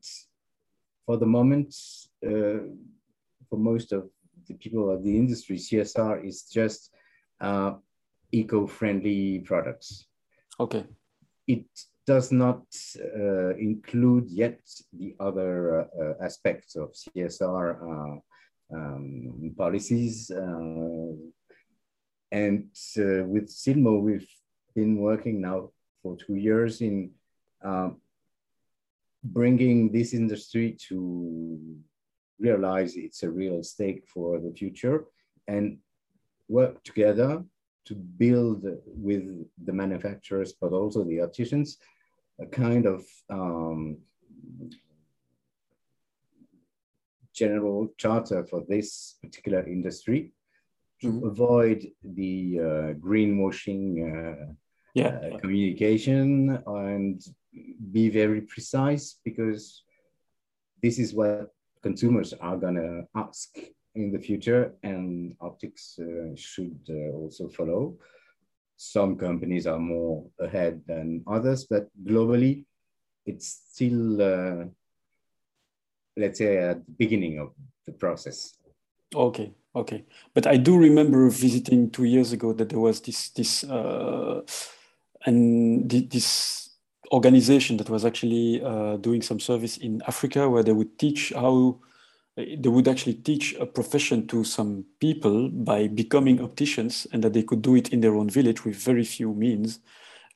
for 1.06 1.16
the 1.16 1.26
moment, 1.26 1.74
uh, 2.24 2.64
for 3.48 3.58
most 3.58 3.92
of 3.92 4.08
the 4.48 4.54
people 4.54 4.90
of 4.90 5.02
the 5.04 5.16
industry, 5.16 5.56
CSR 5.56 6.24
is 6.26 6.44
just 6.44 6.90
uh, 7.40 7.74
eco-friendly 8.30 9.40
products. 9.40 10.06
Okay. 10.58 10.84
It 11.46 11.66
does 12.06 12.32
not 12.32 12.64
uh, 12.98 13.54
include 13.56 14.30
yet 14.30 14.60
the 14.92 15.14
other 15.20 15.82
uh, 15.82 16.24
aspects 16.24 16.76
of 16.76 16.92
CSR 16.92 17.66
uh, 17.82 18.76
um, 18.76 19.54
policies. 19.56 20.30
Uh, 20.30 21.14
and 22.30 22.68
uh, 22.98 23.24
with 23.24 23.48
Silmo, 23.48 24.00
we've 24.00 24.28
been 24.74 24.96
working 24.96 25.40
now 25.40 25.70
for 26.02 26.16
two 26.16 26.36
years 26.36 26.80
in 26.80 27.10
um, 27.62 28.00
bringing 29.24 29.92
this 29.92 30.14
industry 30.14 30.76
to 30.88 31.58
realize 32.38 32.96
it's 32.96 33.22
a 33.22 33.30
real 33.30 33.62
stake 33.62 34.04
for 34.06 34.40
the 34.40 34.52
future 34.52 35.04
and 35.46 35.78
work 36.48 36.82
together 36.82 37.44
to 37.84 37.94
build 37.94 38.64
with 38.86 39.24
the 39.64 39.72
manufacturers, 39.72 40.52
but 40.52 40.72
also 40.72 41.04
the 41.04 41.20
opticians, 41.20 41.78
a 42.40 42.46
kind 42.46 42.86
of 42.86 43.04
um, 43.30 43.98
general 47.34 47.88
charter 47.96 48.44
for 48.44 48.62
this 48.68 49.16
particular 49.22 49.64
industry 49.66 50.32
to 51.00 51.08
mm-hmm. 51.08 51.26
avoid 51.26 51.86
the 52.04 52.58
uh, 52.60 52.92
greenwashing 52.94 53.84
uh, 54.06 54.52
yeah. 54.94 55.18
uh, 55.32 55.38
communication 55.38 56.62
and 56.66 57.22
be 57.92 58.08
very 58.08 58.40
precise 58.40 59.18
because 59.24 59.82
this 60.82 60.98
is 60.98 61.14
what 61.14 61.52
consumers 61.82 62.32
are 62.40 62.56
going 62.56 62.76
to 62.76 63.04
ask 63.14 63.58
in 63.94 64.12
the 64.12 64.18
future 64.18 64.74
and 64.82 65.36
optics 65.40 65.98
uh, 65.98 66.34
should 66.34 66.78
uh, 66.88 67.12
also 67.12 67.48
follow. 67.48 67.96
Some 68.76 69.16
companies 69.16 69.66
are 69.66 69.78
more 69.78 70.24
ahead 70.40 70.82
than 70.86 71.22
others, 71.26 71.64
but 71.64 71.88
globally, 72.02 72.64
it's 73.26 73.60
still, 73.70 74.20
uh, 74.20 74.64
let's 76.16 76.38
say, 76.38 76.58
at 76.58 76.84
the 76.84 76.92
beginning 76.98 77.38
of 77.38 77.52
the 77.86 77.92
process. 77.92 78.56
Okay, 79.14 79.52
okay. 79.76 80.04
But 80.34 80.46
I 80.46 80.56
do 80.56 80.76
remember 80.76 81.28
visiting 81.28 81.90
two 81.90 82.04
years 82.04 82.32
ago 82.32 82.52
that 82.54 82.70
there 82.70 82.80
was 82.80 83.00
this 83.00 83.28
this 83.30 83.62
uh, 83.64 84.40
and 85.26 85.88
this 85.88 86.70
organization 87.12 87.76
that 87.76 87.90
was 87.90 88.04
actually 88.04 88.62
uh, 88.62 88.96
doing 88.96 89.22
some 89.22 89.38
service 89.38 89.76
in 89.76 90.02
Africa 90.06 90.48
where 90.48 90.62
they 90.62 90.72
would 90.72 90.98
teach 90.98 91.32
how 91.34 91.78
they 92.36 92.68
would 92.70 92.88
actually 92.88 93.12
teach 93.12 93.54
a 93.60 93.66
profession 93.66 94.26
to 94.26 94.42
some 94.42 94.86
people 95.00 95.50
by 95.50 95.86
becoming 95.86 96.40
opticians 96.40 97.06
and 97.12 97.22
that 97.22 97.34
they 97.34 97.42
could 97.42 97.60
do 97.60 97.74
it 97.74 97.90
in 97.90 98.00
their 98.00 98.14
own 98.14 98.30
village 98.30 98.64
with 98.64 98.74
very 98.74 99.04
few 99.04 99.34
means 99.34 99.80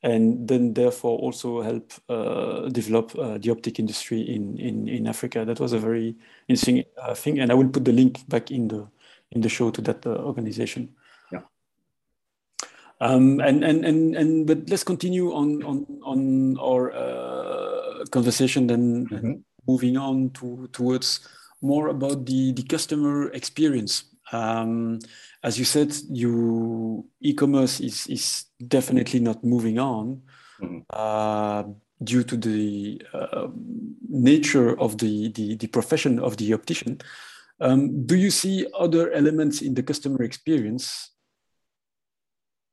and 0.02 0.46
then 0.46 0.74
therefore 0.74 1.18
also 1.18 1.62
help 1.62 1.92
uh, 2.08 2.68
develop 2.68 3.16
uh, 3.18 3.38
the 3.38 3.50
optic 3.50 3.78
industry 3.78 4.20
in, 4.20 4.58
in, 4.58 4.88
in 4.88 5.06
Africa. 5.06 5.44
That 5.44 5.58
was 5.58 5.72
a 5.72 5.78
very 5.78 6.14
interesting 6.48 6.84
uh, 7.00 7.14
thing, 7.14 7.40
and 7.40 7.50
I 7.50 7.54
will 7.54 7.68
put 7.68 7.84
the 7.84 7.92
link 7.92 8.28
back 8.28 8.50
in 8.50 8.68
the 8.68 8.86
in 9.32 9.40
the 9.40 9.48
show 9.48 9.70
to 9.70 9.80
that 9.82 10.06
uh, 10.06 10.10
organization. 10.10 10.94
Um, 13.00 13.40
and 13.40 13.62
and 13.62 13.84
and 13.84 14.16
and 14.16 14.46
but 14.46 14.70
let's 14.70 14.84
continue 14.84 15.32
on 15.32 15.62
on 15.62 15.84
on 16.02 16.56
our 16.58 16.92
uh, 16.92 18.04
conversation 18.10 18.66
then, 18.66 19.06
mm 19.10 19.18
-hmm. 19.18 19.34
moving 19.68 19.98
on 19.98 20.30
to 20.32 20.66
towards 20.72 21.20
more 21.62 21.88
about 21.88 22.26
the, 22.26 22.52
the 22.52 22.62
customer 22.62 23.30
experience. 23.32 24.04
Um, 24.32 24.98
as 25.42 25.58
you 25.58 25.64
said, 25.64 25.94
you 26.10 27.06
e-commerce 27.20 27.80
is, 27.80 28.06
is 28.08 28.44
definitely 28.66 29.20
not 29.20 29.44
moving 29.44 29.78
on 29.78 30.22
mm-hmm. 30.60 30.80
uh, 30.90 31.64
due 32.02 32.24
to 32.24 32.36
the 32.36 33.00
uh, 33.14 33.48
nature 34.08 34.78
of 34.78 34.98
the, 34.98 35.30
the, 35.32 35.56
the, 35.56 35.66
profession 35.68 36.18
of 36.18 36.36
the 36.36 36.52
optician. 36.52 36.98
Um, 37.60 38.04
do 38.04 38.16
you 38.16 38.30
see 38.30 38.66
other 38.78 39.12
elements 39.12 39.62
in 39.62 39.74
the 39.74 39.82
customer 39.82 40.22
experience 40.22 41.10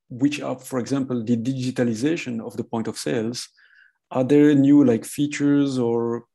which 0.09 0.41
are, 0.41 0.57
for 0.57 0.79
example, 0.79 1.23
the 1.23 1.37
digitalization 1.37 2.41
of 2.45 2.57
the 2.57 2.63
point 2.63 2.87
of 2.87 2.97
sales? 2.97 3.49
Are 4.11 4.23
there 4.23 4.53
new 4.53 4.83
like 4.83 5.05
features 5.05 5.79
or 5.79 6.25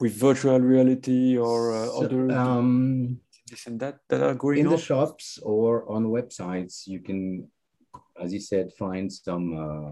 with 0.00 0.14
virtual 0.14 0.58
reality 0.60 1.36
or 1.36 1.76
uh, 1.76 1.86
so, 1.86 2.04
other 2.04 2.30
um, 2.32 3.20
this 3.50 3.66
and 3.66 3.78
that 3.80 3.98
that 4.08 4.22
are 4.22 4.34
going 4.34 4.58
in 4.58 4.66
on? 4.66 4.72
the 4.72 4.78
shops 4.78 5.38
or 5.42 5.88
on 5.90 6.06
websites 6.06 6.86
you 6.86 7.00
can 7.00 7.46
as 8.20 8.32
you 8.32 8.40
said 8.40 8.72
find 8.78 9.12
some 9.12 9.46
uh, 9.56 9.90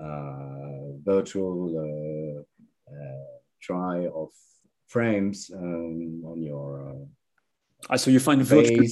uh, 0.00 0.92
virtual 1.04 1.58
uh, 1.86 2.92
uh, 2.92 3.34
try 3.60 4.06
of 4.06 4.28
frames 4.86 5.50
um, 5.54 6.22
on 6.24 6.40
your 6.42 6.96
ah, 7.90 7.96
so 7.96 8.10
you 8.10 8.20
find 8.20 8.42
virtual 8.42 8.84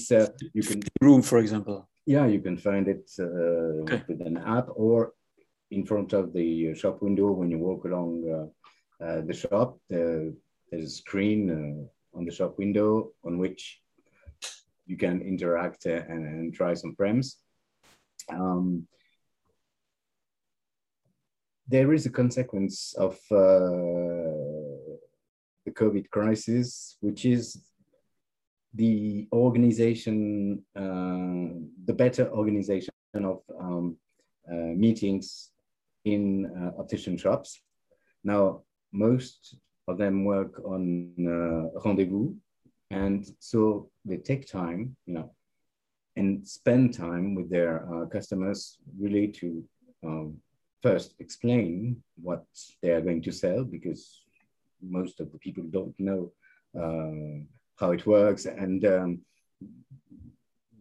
you 0.52 0.62
can 0.62 0.82
room 1.00 1.22
for 1.22 1.38
example 1.38 1.88
yeah 2.14 2.26
you 2.26 2.40
can 2.46 2.56
find 2.56 2.88
it 2.88 3.04
okay. 3.20 4.02
with 4.08 4.20
an 4.30 4.38
app 4.56 4.68
or 4.74 5.12
in 5.70 5.82
front 5.84 6.12
of 6.12 6.32
the 6.32 6.74
shop 6.74 7.02
window 7.02 7.28
when 7.30 7.50
you 7.50 7.58
walk 7.58 7.84
along 7.84 8.12
the 9.28 9.34
shop 9.34 9.78
there's 10.70 10.84
a 10.84 10.96
screen 11.02 11.40
uh, 11.50 12.16
on 12.18 12.24
the 12.24 12.32
shop 12.32 12.58
window 12.58 13.10
on 13.24 13.38
which 13.38 13.80
you 14.86 14.96
can 14.96 15.20
interact 15.20 15.86
uh, 15.86 16.02
and, 16.08 16.26
and, 16.26 16.54
try 16.54 16.74
some 16.74 16.96
prems. 16.98 17.36
Um, 18.30 18.86
there 21.66 21.92
is 21.92 22.06
a 22.06 22.10
consequence 22.10 22.94
of 22.96 23.14
uh, 23.30 23.76
the 25.64 25.72
COVID 25.72 26.08
crisis, 26.10 26.96
which 27.00 27.26
is 27.26 27.62
the 28.78 29.26
organization, 29.32 30.62
uh, 30.76 31.50
the 31.84 31.92
better 31.92 32.30
organization 32.30 32.92
of 33.14 33.42
um, 33.60 33.96
uh, 34.50 34.72
meetings 34.84 35.50
in 36.04 36.46
uh, 36.46 36.80
optician 36.80 37.16
shops. 37.18 37.60
Now, 38.22 38.62
most 38.92 39.56
of 39.88 39.98
them 39.98 40.24
work 40.24 40.62
on 40.64 41.12
uh, 41.18 41.80
rendezvous. 41.84 42.34
And 42.90 43.26
so 43.40 43.90
they 44.04 44.18
take 44.18 44.46
time, 44.46 44.96
you 45.06 45.14
know, 45.14 45.32
and 46.16 46.46
spend 46.46 46.94
time 46.94 47.34
with 47.34 47.50
their 47.50 47.74
uh, 47.92 48.06
customers 48.06 48.78
really 48.98 49.28
to 49.40 49.64
um, 50.04 50.36
first 50.82 51.14
explain 51.18 52.00
what 52.22 52.44
they 52.80 52.90
are 52.90 53.00
going 53.00 53.22
to 53.22 53.32
sell 53.32 53.64
because 53.64 54.22
most 54.80 55.18
of 55.20 55.32
the 55.32 55.38
people 55.38 55.64
don't 55.64 55.94
know 55.98 56.32
uh, 56.80 57.42
how 57.78 57.92
it 57.92 58.06
works. 58.06 58.46
And 58.46 58.84
um, 58.84 59.20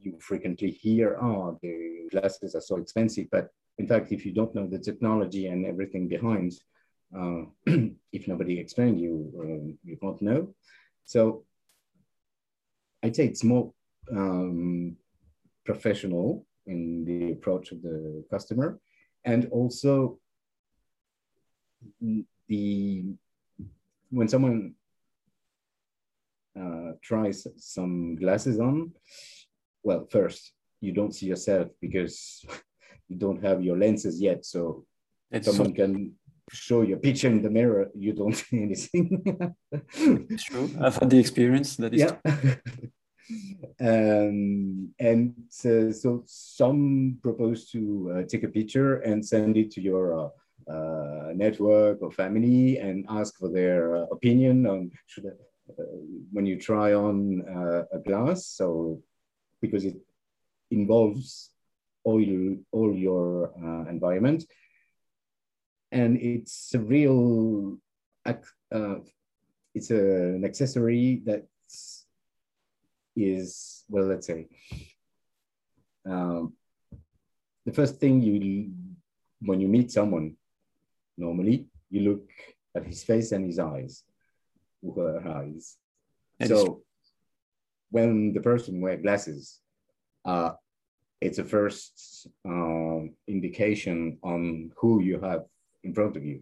you 0.01 0.17
frequently 0.19 0.71
hear, 0.71 1.17
oh, 1.21 1.57
the 1.61 2.07
glasses 2.11 2.55
are 2.55 2.61
so 2.61 2.77
expensive. 2.77 3.27
But 3.31 3.49
in 3.77 3.87
fact, 3.87 4.11
if 4.11 4.25
you 4.25 4.33
don't 4.33 4.53
know 4.55 4.67
the 4.67 4.79
technology 4.79 5.47
and 5.47 5.65
everything 5.65 6.07
behind, 6.07 6.53
uh, 7.17 7.43
if 8.11 8.27
nobody 8.27 8.59
explained 8.59 8.99
you, 8.99 9.31
uh, 9.39 9.73
you 9.83 9.97
won't 10.01 10.21
know. 10.21 10.53
So 11.05 11.45
I'd 13.03 13.15
say 13.15 13.27
it's 13.27 13.43
more 13.43 13.73
um, 14.11 14.97
professional 15.65 16.45
in 16.65 17.05
the 17.05 17.31
approach 17.31 17.71
of 17.71 17.81
the 17.81 18.25
customer, 18.29 18.79
and 19.23 19.47
also 19.51 20.19
the 22.49 23.05
when 24.09 24.27
someone 24.27 24.73
uh, 26.59 26.93
tries 27.01 27.47
some 27.57 28.15
glasses 28.15 28.59
on, 28.59 28.91
well, 29.83 30.07
first 30.09 30.53
you 30.81 30.91
don't 30.91 31.13
see 31.13 31.25
yourself 31.25 31.69
because 31.81 32.45
you 33.09 33.17
don't 33.17 33.43
have 33.43 33.63
your 33.63 33.77
lenses 33.77 34.21
yet. 34.21 34.45
So 34.45 34.85
it's 35.31 35.47
someone 35.47 35.75
so 35.75 35.81
can 35.81 36.13
show 36.51 36.81
your 36.81 36.97
picture 36.97 37.27
in 37.27 37.41
the 37.41 37.49
mirror, 37.49 37.89
you 37.95 38.13
don't 38.13 38.35
see 38.43 38.61
anything. 38.61 39.55
it's 40.29 40.43
true. 40.43 40.69
I've 40.81 40.95
had 40.95 41.09
the 41.09 41.19
experience. 41.19 41.75
That 41.77 41.93
is 41.93 42.01
yeah. 42.01 42.15
um, 43.81 44.93
and 44.99 45.33
uh, 45.65 45.91
so 45.91 46.23
some 46.25 47.17
propose 47.21 47.69
to 47.71 48.13
uh, 48.15 48.23
take 48.27 48.43
a 48.43 48.47
picture 48.47 48.99
and 48.99 49.25
send 49.25 49.57
it 49.57 49.71
to 49.71 49.81
your 49.81 50.19
uh, 50.19 50.29
uh 50.69 51.31
network 51.33 52.01
or 52.01 52.11
family 52.11 52.77
and 52.77 53.05
ask 53.09 53.37
for 53.37 53.49
their 53.49 53.95
uh, 53.97 54.05
opinion 54.11 54.65
on 54.65 54.91
should 55.05 55.25
uh, 55.25 55.46
Uh, 55.69 55.83
when 56.31 56.45
you 56.45 56.59
try 56.59 56.93
on 56.93 57.41
uh, 57.49 57.83
a 57.91 57.99
glass. 57.99 58.45
So 58.45 59.01
because 59.61 59.85
it 59.85 59.97
involves 60.71 61.51
all 62.03 62.21
your, 62.21 62.57
all 62.71 62.93
your 62.95 63.51
environment, 63.89 64.45
and 65.91 66.17
it's 66.17 66.73
a 66.73 66.79
real 66.79 67.77
it's 69.77 69.91
a, 69.91 70.33
an 70.35 70.43
accessory 70.43 71.21
that 71.25 71.45
is, 73.15 73.85
well, 73.89 74.05
let's 74.05 74.27
say, 74.27 74.47
um, 76.09 76.53
the 77.65 77.73
first 77.73 77.99
thing 77.99 78.21
you, 78.21 78.71
when 79.41 79.59
you 79.59 79.67
meet 79.67 79.91
someone, 79.91 80.35
normally 81.17 81.67
you 81.89 82.01
look 82.09 82.29
at 82.75 82.85
his 82.85 83.03
face 83.03 83.31
and 83.31 83.45
his 83.45 83.59
eyes, 83.59 84.03
her 84.83 85.27
eyes. 85.27 85.77
That 86.39 86.49
so 86.49 86.83
when 87.89 88.33
the 88.33 88.41
person 88.41 88.81
wear 88.81 88.97
glasses, 88.97 89.59
uh, 90.25 90.51
it's 91.21 91.39
a 91.39 91.43
first 91.43 92.27
uh, 92.47 92.99
indication 93.27 94.19
on 94.23 94.71
who 94.77 95.01
you 95.01 95.19
have 95.19 95.45
in 95.83 95.93
front 95.93 96.15
of 96.15 96.23
you. 96.23 96.41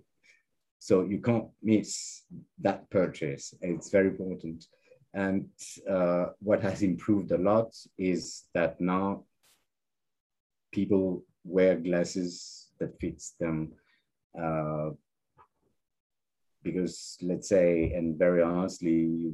So 0.80 1.04
you 1.04 1.20
can't 1.20 1.48
miss 1.64 2.24
that 2.62 2.90
purchase. 2.90 3.54
It's 3.62 3.90
very 3.90 4.08
important. 4.10 4.66
And 5.14 5.50
uh, 5.90 6.28
what 6.40 6.62
has 6.62 6.84
improved 6.84 7.32
a 7.32 7.38
lot 7.38 7.74
is 7.98 8.44
that 8.54 8.82
now 8.82 9.24
people 10.74 11.24
wear 11.46 11.76
glasses 11.76 12.68
that 12.80 13.00
fits 13.00 13.34
them. 13.40 13.72
Because 16.66 17.18
let's 17.22 17.48
say, 17.48 17.94
and 17.96 18.18
very 18.18 18.42
honestly, 18.42 19.32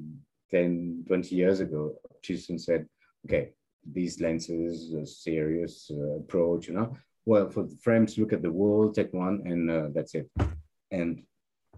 10, 0.51 1.05
20 1.07 1.33
years 1.33 1.61
ago, 1.61 1.95
Chisholm 2.21 2.59
said, 2.59 2.85
okay, 3.25 3.53
these 3.89 4.19
lenses, 4.19 4.93
a 4.93 5.05
serious 5.05 5.89
uh, 5.89 6.17
approach, 6.17 6.67
you 6.67 6.73
know, 6.73 6.95
well, 7.25 7.49
for 7.49 7.63
the 7.63 7.77
frames, 7.81 8.17
look 8.17 8.33
at 8.33 8.41
the 8.41 8.51
wall, 8.51 8.91
take 8.91 9.13
one, 9.13 9.43
and 9.45 9.71
uh, 9.71 9.87
that's 9.93 10.13
it. 10.13 10.29
And 10.91 11.23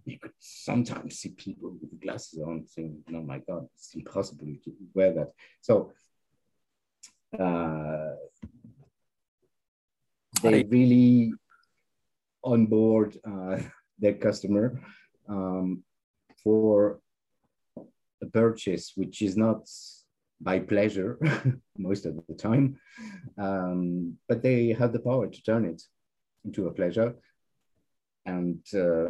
you 0.06 0.18
could 0.18 0.34
sometimes 0.39 1.20
see 1.20 1.30
people 1.30 1.78
with 1.80 2.02
glasses 2.02 2.42
on 2.42 2.66
saying, 2.68 3.04
oh 3.13 3.22
my 3.22 3.38
God, 3.38 3.68
it's 3.76 3.94
impossible 3.94 4.48
to 4.63 4.74
wear 4.96 5.13
that. 5.13 5.32
So 5.62 5.94
uh, 7.39 8.16
they 10.42 10.63
really 10.63 11.32
onboard 12.44 13.20
uh, 13.24 13.60
their 14.00 14.16
customer 14.16 14.82
um, 15.28 15.84
for 16.44 17.00
a 18.22 18.26
purchase, 18.26 18.94
which 18.96 19.22
is 19.22 19.38
not 19.38 19.70
by 20.42 20.60
pleasure 20.60 21.18
most 21.78 22.06
of 22.06 22.16
the 22.28 22.36
time, 22.36 22.78
um, 23.38 24.18
but 24.28 24.42
they 24.42 24.74
have 24.74 24.92
the 24.94 25.00
power 25.00 25.28
to 25.28 25.44
turn 25.44 25.66
it 25.66 25.82
into 26.46 26.68
a 26.68 26.74
pleasure. 26.74 27.16
And 28.26 28.60
uh, 28.74 29.10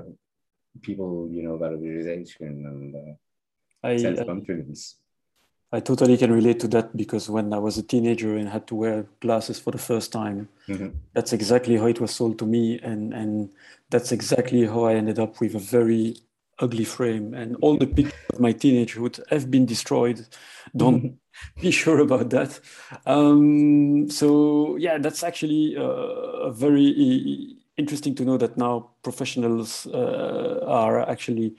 people, 0.82 1.30
you 1.32 1.43
know, 1.43 1.58
valorization 1.58 2.65
and 2.71 2.95
uh, 2.95 3.88
I, 3.88 3.97
self 3.97 4.26
confidence. 4.26 4.99
I, 5.73 5.79
totally 5.79 6.17
can 6.17 6.31
relate 6.31 6.59
to 6.62 6.67
that 6.69 6.95
because 6.95 7.29
when 7.29 7.53
I 7.53 7.57
was 7.57 7.77
a 7.77 7.83
teenager 7.83 8.38
and 8.38 8.47
had 8.47 8.67
to 8.67 8.75
wear 8.75 9.05
glasses 9.21 9.59
for 9.59 9.71
the 9.71 9.77
first 9.77 10.12
time, 10.12 10.47
mm-hmm. 10.67 10.89
that's 11.13 11.33
exactly 11.33 11.77
how 11.77 11.88
it 11.88 11.99
was 11.99 12.12
sold 12.12 12.39
to 12.39 12.45
me, 12.45 12.79
and 12.79 13.13
and 13.13 13.49
that's 13.89 14.12
exactly 14.12 14.65
how 14.65 14.86
I 14.86 14.95
ended 14.95 15.19
up 15.19 15.39
with 15.39 15.55
a 15.55 15.59
very 15.59 16.17
ugly 16.59 16.83
frame. 16.86 17.33
And 17.33 17.55
all 17.62 17.77
the 17.77 17.88
pictures 17.88 18.29
of 18.33 18.39
my 18.39 18.53
teenagehood 18.53 19.19
have 19.29 19.49
been 19.49 19.65
destroyed. 19.65 20.25
Don't 20.75 21.19
be 21.62 21.71
sure 21.71 21.99
about 21.99 22.29
that. 22.29 22.59
Um, 23.05 24.09
so 24.09 24.77
yeah 24.77 24.97
that's 24.97 25.23
actually 25.23 25.75
uh, 25.77 26.49
a 26.49 26.51
very 26.51 27.57
interesting 27.77 28.15
to 28.15 28.25
know 28.25 28.38
that 28.38 28.57
now 28.57 28.91
professionals 29.03 29.88
uh, 29.88 30.59
are 30.65 31.09
actually 31.09 31.55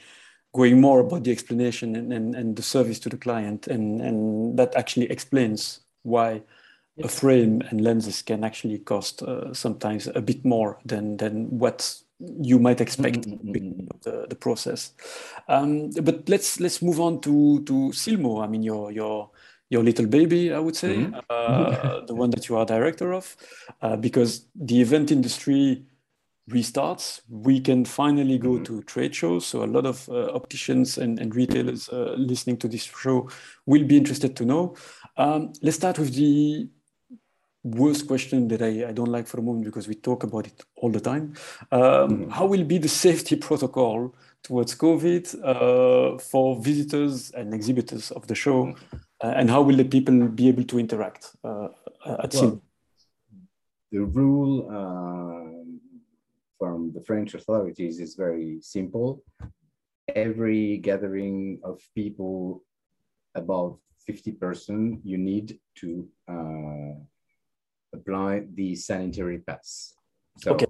going 0.54 0.80
more 0.80 1.00
about 1.00 1.24
the 1.24 1.32
explanation 1.32 1.96
and, 1.96 2.12
and, 2.12 2.34
and 2.34 2.56
the 2.56 2.62
service 2.62 2.98
to 3.00 3.08
the 3.08 3.16
client 3.16 3.66
and, 3.66 4.00
and 4.00 4.58
that 4.58 4.74
actually 4.76 5.10
explains 5.10 5.80
why 6.02 6.40
a 7.02 7.08
frame 7.08 7.60
and 7.70 7.80
lenses 7.80 8.22
can 8.22 8.44
actually 8.44 8.78
cost 8.78 9.22
uh, 9.22 9.52
sometimes 9.52 10.06
a 10.14 10.20
bit 10.20 10.44
more 10.44 10.78
than 10.84 11.16
than 11.16 11.46
what 11.58 11.96
you 12.40 12.60
might 12.60 12.80
expect 12.80 13.22
mm-hmm. 13.22 13.86
the, 14.02 14.26
the 14.28 14.36
process 14.36 14.92
um, 15.48 15.90
but 16.02 16.28
let's 16.28 16.60
let's 16.60 16.80
move 16.80 17.00
on 17.00 17.20
to 17.20 17.62
to 17.64 17.90
silmo 17.90 18.44
i 18.44 18.46
mean 18.46 18.62
your 18.62 18.92
your 18.92 19.30
your 19.70 19.82
little 19.82 20.06
baby, 20.06 20.52
I 20.52 20.58
would 20.58 20.76
say, 20.76 20.96
mm-hmm. 20.96 21.14
uh, 21.30 22.00
the 22.06 22.14
one 22.14 22.30
that 22.30 22.48
you 22.48 22.56
are 22.56 22.64
director 22.64 23.12
of, 23.12 23.36
uh, 23.82 23.96
because 23.96 24.46
the 24.54 24.80
event 24.80 25.10
industry 25.10 25.84
restarts, 26.50 27.22
we 27.28 27.60
can 27.60 27.84
finally 27.84 28.38
go 28.38 28.50
mm-hmm. 28.50 28.64
to 28.64 28.82
trade 28.82 29.14
shows. 29.14 29.46
So 29.46 29.64
a 29.64 29.66
lot 29.66 29.86
of 29.86 30.08
uh, 30.08 30.32
opticians 30.34 30.98
and, 30.98 31.18
and 31.18 31.34
retailers 31.34 31.88
uh, 31.88 32.14
listening 32.18 32.58
to 32.58 32.68
this 32.68 32.84
show 32.84 33.28
will 33.66 33.84
be 33.84 33.96
interested 33.96 34.36
to 34.36 34.44
know. 34.44 34.76
Um, 35.16 35.52
let's 35.62 35.76
start 35.76 35.98
with 35.98 36.14
the 36.14 36.68
worst 37.62 38.06
question 38.06 38.48
that 38.48 38.60
I, 38.60 38.88
I, 38.88 38.92
don't 38.92 39.08
like 39.08 39.26
for 39.26 39.38
a 39.38 39.42
moment 39.42 39.64
because 39.64 39.88
we 39.88 39.94
talk 39.94 40.22
about 40.22 40.46
it 40.46 40.62
all 40.76 40.90
the 40.90 41.00
time. 41.00 41.32
Um, 41.72 41.80
mm-hmm. 41.80 42.30
How 42.30 42.44
will 42.44 42.64
be 42.64 42.76
the 42.76 42.88
safety 42.88 43.36
protocol 43.36 44.14
towards 44.42 44.74
COVID 44.74 45.34
uh, 45.42 46.18
for 46.18 46.60
visitors 46.60 47.30
and 47.30 47.54
exhibitors 47.54 48.10
of 48.10 48.26
the 48.26 48.34
show? 48.34 48.66
Mm-hmm. 48.66 48.96
Uh, 49.22 49.32
and 49.36 49.48
how 49.48 49.62
will 49.62 49.76
the 49.76 49.84
people 49.84 50.28
be 50.28 50.48
able 50.48 50.64
to 50.64 50.78
interact 50.78 51.34
uh, 51.42 51.68
at 52.22 52.34
well, 52.34 52.60
The 53.90 54.00
rule 54.00 55.63
from 56.58 56.92
the 56.94 57.00
French 57.02 57.34
authorities 57.34 58.00
is 58.00 58.14
very 58.14 58.58
simple. 58.60 59.22
Every 60.14 60.78
gathering 60.78 61.60
of 61.64 61.80
people, 61.94 62.62
about 63.34 63.78
50 64.06 64.32
person, 64.32 65.00
you 65.04 65.18
need 65.18 65.58
to 65.76 66.08
uh, 66.28 66.94
apply 67.94 68.44
the 68.54 68.74
sanitary 68.74 69.38
pass. 69.38 69.94
So 70.38 70.52
okay. 70.52 70.66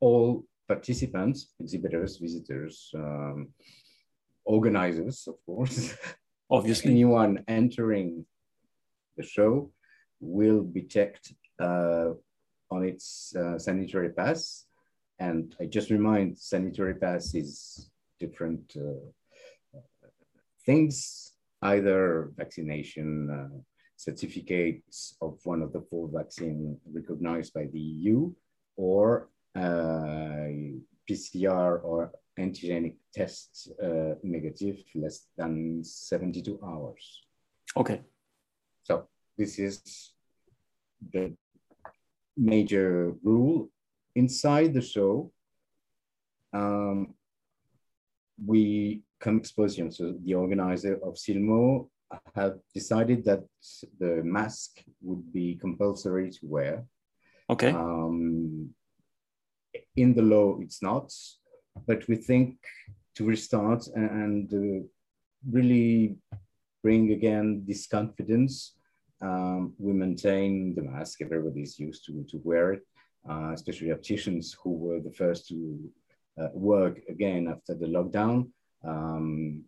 all 0.00 0.44
participants, 0.66 1.54
exhibitors, 1.60 2.18
visitors, 2.18 2.90
um, 2.94 3.48
organizers, 4.44 5.26
of 5.26 5.34
course, 5.44 5.94
obviously, 6.50 6.92
anyone 6.92 7.44
entering 7.48 8.24
the 9.16 9.22
show 9.22 9.70
will 10.20 10.62
be 10.62 10.82
checked 10.82 11.32
uh, 11.60 12.10
on 12.70 12.84
its 12.84 13.34
uh, 13.36 13.58
sanitary 13.58 14.10
pass 14.10 14.67
and 15.18 15.54
I 15.60 15.66
just 15.66 15.90
remind 15.90 16.38
sanitary 16.38 16.94
pass 16.94 17.34
is 17.34 17.90
different 18.20 18.76
uh, 18.76 19.78
things, 20.64 21.32
either 21.62 22.32
vaccination 22.36 23.08
uh, 23.30 23.58
certificates 23.96 25.16
of 25.20 25.38
one 25.44 25.62
of 25.62 25.72
the 25.72 25.82
four 25.90 26.08
vaccine 26.12 26.78
recognized 26.92 27.52
by 27.52 27.66
the 27.72 27.80
EU 27.80 28.32
or 28.76 29.28
uh, 29.56 30.48
PCR 31.10 31.82
or 31.82 32.12
antigenic 32.38 32.96
test 33.12 33.72
uh, 33.82 34.14
negative 34.22 34.76
less 34.94 35.26
than 35.36 35.82
72 35.82 36.60
hours. 36.64 37.22
Okay. 37.76 38.00
So 38.84 39.08
this 39.36 39.58
is 39.58 40.12
the 41.12 41.34
major 42.36 43.14
rule. 43.22 43.68
Inside 44.14 44.74
the 44.74 44.80
show, 44.80 45.30
um, 46.52 47.14
we 48.44 49.02
come 49.20 49.38
exposition. 49.38 49.90
So 49.90 50.14
the 50.24 50.34
organizer 50.34 50.94
of 51.04 51.14
Silmo 51.14 51.88
have 52.34 52.58
decided 52.74 53.24
that 53.24 53.44
the 53.98 54.22
mask 54.24 54.82
would 55.02 55.32
be 55.32 55.56
compulsory 55.56 56.30
to 56.30 56.40
wear. 56.42 56.84
Okay. 57.50 57.70
Um, 57.70 58.70
in 59.96 60.14
the 60.14 60.22
law, 60.22 60.58
it's 60.60 60.82
not, 60.82 61.12
but 61.86 62.06
we 62.08 62.16
think 62.16 62.56
to 63.16 63.24
restart 63.24 63.86
and, 63.94 64.10
and 64.10 64.54
uh, 64.54 64.86
really 65.50 66.16
bring 66.82 67.12
again 67.12 67.64
this 67.66 67.86
confidence. 67.86 68.74
Um, 69.20 69.74
we 69.78 69.92
maintain 69.92 70.74
the 70.74 70.82
mask. 70.82 71.20
Everybody's 71.20 71.78
used 71.78 72.04
to, 72.06 72.24
to 72.30 72.40
wear 72.44 72.72
it, 72.74 72.82
uh, 73.28 73.52
especially 73.52 73.90
opticians 73.90 74.56
who 74.62 74.72
were 74.72 75.00
the 75.00 75.12
first 75.12 75.48
to 75.48 75.78
uh, 76.40 76.48
work 76.52 77.00
again 77.08 77.48
after 77.48 77.74
the 77.74 77.86
lockdown. 77.86 78.48
Um, 78.84 79.64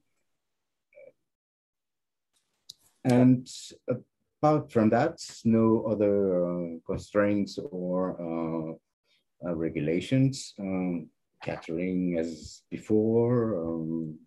and 3.05 3.49
apart 3.89 4.71
from 4.71 4.91
that, 4.91 5.19
no 5.45 5.85
other 5.87 6.47
uh, 6.47 6.69
constraints 6.87 7.59
or 7.59 8.17
uh, 8.21 9.49
uh, 9.49 9.55
regulations. 9.55 10.55
Um, 10.59 11.09
catering 11.43 12.19
as 12.19 12.63
before. 12.71 13.57
Um, 13.57 14.19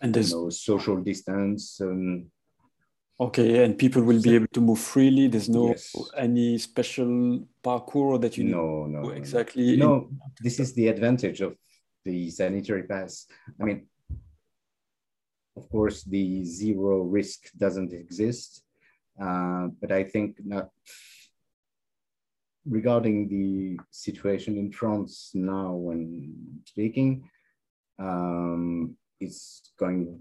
and 0.00 0.12
there's 0.12 0.32
no 0.32 0.50
social 0.50 0.96
distance. 0.96 1.80
Um, 1.80 2.26
okay, 3.26 3.64
and 3.64 3.78
people 3.78 4.02
will 4.02 4.20
be 4.20 4.34
able 4.34 4.48
to 4.52 4.60
move 4.60 4.78
freely. 4.78 5.28
There's 5.28 5.48
no 5.48 5.68
yes. 5.68 5.94
any 6.16 6.58
special 6.58 7.46
parkour 7.62 8.20
that 8.20 8.36
you 8.36 8.44
no 8.44 8.86
no 8.86 9.10
exactly. 9.10 9.76
No, 9.76 10.10
this 10.40 10.58
is 10.60 10.74
the 10.74 10.88
advantage 10.88 11.40
of 11.40 11.56
the 12.04 12.30
sanitary 12.30 12.84
pass. 12.84 13.26
I 13.60 13.64
mean, 13.64 13.86
of 15.56 15.68
course, 15.68 16.04
the 16.04 16.44
zero 16.44 17.02
risk 17.02 17.50
doesn't 17.56 17.92
exist, 17.92 18.62
uh, 19.20 19.68
but 19.80 19.92
I 19.92 20.04
think 20.04 20.38
not 20.44 20.70
regarding 22.64 23.28
the 23.28 23.78
situation 23.90 24.56
in 24.56 24.70
France 24.70 25.32
now 25.34 25.72
when 25.72 26.62
speaking, 26.64 27.28
um, 27.98 28.96
it's 29.20 29.72
going 29.78 30.18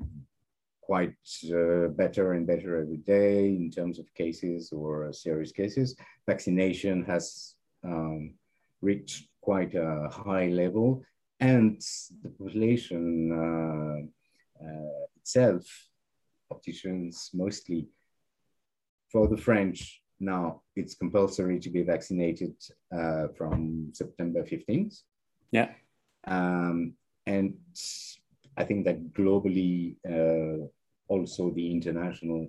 quite 0.91 1.15
uh, 1.55 1.87
better 2.03 2.33
and 2.33 2.45
better 2.45 2.71
every 2.81 3.01
day 3.17 3.37
in 3.61 3.71
terms 3.71 3.97
of 3.97 4.13
cases 4.13 4.73
or 4.73 5.13
serious 5.13 5.53
cases. 5.53 5.95
Vaccination 6.27 7.05
has 7.05 7.55
um, 7.85 8.33
reached 8.81 9.29
quite 9.39 9.73
a 9.73 10.09
high 10.09 10.49
level 10.63 11.01
and 11.39 11.81
the 12.23 12.29
population 12.37 13.03
uh, 13.45 13.99
uh, 14.65 15.03
itself, 15.15 15.63
opticians 16.53 17.29
mostly, 17.33 17.87
for 19.11 19.29
the 19.29 19.41
French, 19.47 20.01
now 20.19 20.61
it's 20.75 20.95
compulsory 20.95 21.57
to 21.61 21.69
be 21.69 21.83
vaccinated 21.83 22.55
uh, 22.97 23.27
from 23.37 23.91
September 23.93 24.43
15th. 24.43 25.03
Yeah. 25.53 25.69
Um, 26.27 26.95
and 27.25 27.53
I 28.57 28.65
think 28.65 28.85
that 28.85 29.13
globally, 29.13 29.95
uh, 30.05 30.67
also 31.13 31.51
the 31.51 31.67
international 31.77 32.41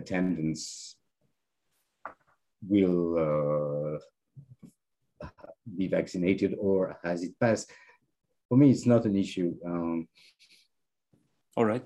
attendance 0.00 0.96
will 2.68 3.02
uh, 3.26 3.98
be 5.78 5.86
vaccinated 5.88 6.54
or 6.58 6.98
has 7.02 7.22
it 7.22 7.34
passed. 7.40 7.70
For 8.48 8.56
me, 8.58 8.70
it's 8.70 8.86
not 8.86 9.06
an 9.06 9.16
issue. 9.16 9.50
Um, 9.64 10.08
All 11.56 11.64
right 11.64 11.84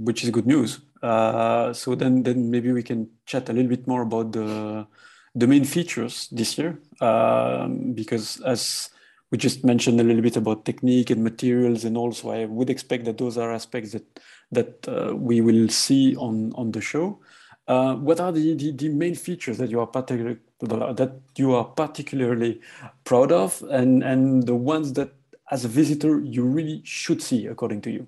which 0.00 0.24
is 0.24 0.30
good 0.30 0.46
news. 0.46 0.80
Uh, 1.02 1.72
so 1.72 1.94
then, 1.94 2.22
then 2.22 2.50
maybe 2.50 2.72
we 2.72 2.82
can 2.82 3.08
chat 3.26 3.48
a 3.48 3.52
little 3.52 3.68
bit 3.68 3.86
more 3.86 4.02
about 4.02 4.32
the 4.32 4.86
the 5.32 5.46
main 5.46 5.64
features 5.64 6.26
this 6.32 6.58
year, 6.58 6.80
um, 7.00 7.92
because 7.92 8.40
as 8.40 8.90
we 9.30 9.38
just 9.38 9.64
mentioned 9.64 10.00
a 10.00 10.04
little 10.04 10.22
bit 10.22 10.36
about 10.36 10.64
technique 10.64 11.10
and 11.10 11.22
materials, 11.22 11.84
and 11.84 11.96
also 11.96 12.30
I 12.30 12.46
would 12.46 12.70
expect 12.70 13.04
that 13.04 13.18
those 13.18 13.38
are 13.38 13.52
aspects 13.52 13.92
that 13.92 14.20
that 14.52 14.88
uh, 14.88 15.14
we 15.14 15.40
will 15.40 15.68
see 15.68 16.16
on 16.16 16.52
on 16.54 16.72
the 16.72 16.80
show. 16.80 17.20
Uh, 17.68 17.94
what 17.94 18.18
are 18.18 18.32
the, 18.32 18.54
the, 18.54 18.72
the, 18.72 18.88
main 18.88 19.14
features 19.14 19.56
that 19.58 19.70
you 19.70 19.78
are 19.78 19.86
particularly 19.86 20.38
that 20.60 21.20
you 21.36 21.54
are 21.54 21.64
particularly 21.64 22.60
proud 23.04 23.30
of, 23.30 23.62
and 23.70 24.02
and 24.02 24.46
the 24.46 24.54
ones 24.54 24.92
that 24.94 25.12
as 25.50 25.64
a 25.64 25.68
visitor 25.68 26.20
you 26.20 26.44
really 26.44 26.80
should 26.84 27.22
see, 27.22 27.46
according 27.46 27.80
to 27.82 27.90
you? 27.90 28.06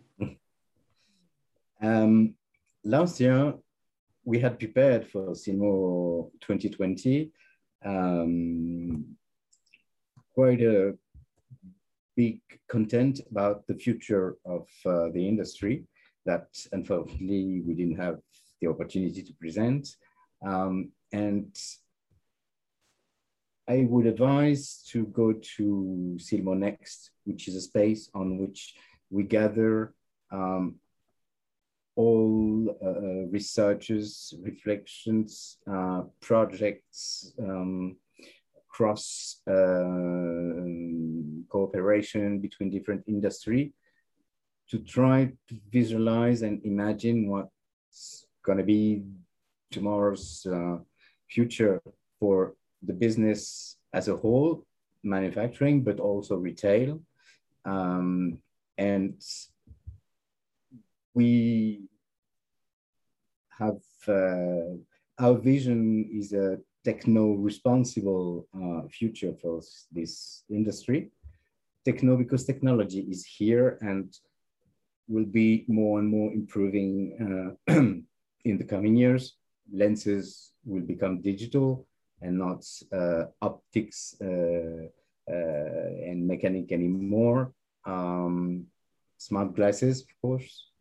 Um, 1.80 2.34
last 2.84 3.20
year, 3.20 3.54
we 4.24 4.38
had 4.38 4.58
prepared 4.58 5.08
for 5.08 5.30
Silmo 5.30 6.30
2020 6.40 7.30
um, 7.84 9.16
quite 10.34 10.60
a 10.60 10.96
big 12.16 12.40
content 12.68 13.20
about 13.30 13.66
the 13.66 13.74
future 13.74 14.36
of 14.44 14.66
uh, 14.86 15.08
the 15.10 15.26
industry 15.26 15.84
that 16.26 16.46
unfortunately 16.72 17.62
we 17.66 17.74
didn't 17.74 17.98
have 17.98 18.18
the 18.60 18.68
opportunity 18.68 19.22
to 19.22 19.32
present. 19.34 19.88
Um, 20.46 20.92
and 21.12 21.56
I 23.68 23.86
would 23.88 24.06
advise 24.06 24.82
to 24.90 25.06
go 25.06 25.32
to 25.56 26.16
Silmo 26.18 26.56
Next, 26.56 27.10
which 27.24 27.48
is 27.48 27.56
a 27.56 27.60
space 27.60 28.10
on 28.14 28.38
which 28.38 28.74
we 29.10 29.24
gather 29.24 29.94
um, 30.30 30.76
all 31.94 32.76
uh, 32.82 33.30
researches, 33.30 34.34
reflections, 34.42 35.58
uh, 35.70 36.02
projects, 36.20 37.32
um, 37.38 37.96
cross 38.68 39.42
uh, 39.46 39.52
cooperation 41.54 42.40
between 42.46 42.70
different 42.70 43.02
industry 43.06 43.72
to 44.70 44.78
try 44.78 45.18
to 45.48 45.54
visualize 45.70 46.40
and 46.42 46.64
imagine 46.64 47.18
what's 47.28 48.26
going 48.46 48.58
to 48.58 48.64
be 48.64 49.02
tomorrow's 49.70 50.46
uh, 50.46 50.76
future 51.28 51.80
for 52.18 52.54
the 52.82 52.92
business 52.92 53.76
as 53.92 54.08
a 54.08 54.16
whole, 54.16 54.64
manufacturing, 55.02 55.82
but 55.82 56.00
also 56.00 56.36
retail. 56.36 57.00
Um, 57.64 58.38
and 58.78 59.20
we 61.14 61.82
have 63.58 63.82
uh, 64.08 64.76
our 65.18 65.34
vision 65.34 66.08
is 66.10 66.32
a 66.32 66.58
techno 66.84 67.34
responsible 67.34 68.48
uh, 68.56 68.88
future 68.88 69.34
for 69.40 69.60
this 69.92 70.44
industry. 70.50 71.10
Techno 71.84 72.16
because 72.16 72.44
technology 72.44 73.00
is 73.00 73.24
here 73.24 73.78
and 73.80 74.14
will 75.08 75.24
be 75.24 75.64
more 75.68 75.98
and 75.98 76.08
more 76.08 76.32
improving 76.32 77.56
uh, 77.68 77.72
in 78.44 78.58
the 78.58 78.64
coming 78.64 78.96
years. 78.96 79.36
Lenses 79.72 80.52
will 80.64 80.82
become 80.82 81.20
digital 81.20 81.86
and 82.20 82.38
not 82.38 82.64
uh, 82.92 83.24
optics 83.40 84.14
uh, 84.20 84.86
uh, 85.28 86.08
and 86.08 86.26
mechanic 86.26 86.72
anymore. 86.72 87.52
Um, 87.84 88.66
smart 89.18 89.54
glasses, 89.54 90.02
of 90.02 90.20
course, 90.20 90.72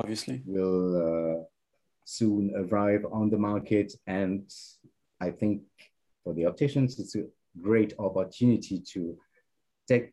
obviously 0.00 0.42
will 0.46 0.96
uh, 0.96 1.44
soon 2.04 2.52
arrive 2.56 3.04
on 3.12 3.30
the 3.30 3.38
market 3.38 3.92
and 4.06 4.50
i 5.20 5.30
think 5.30 5.62
for 6.24 6.32
the 6.34 6.46
opticians 6.46 6.98
it's 6.98 7.14
a 7.14 7.24
great 7.60 7.94
opportunity 7.98 8.80
to 8.80 9.16
take 9.88 10.12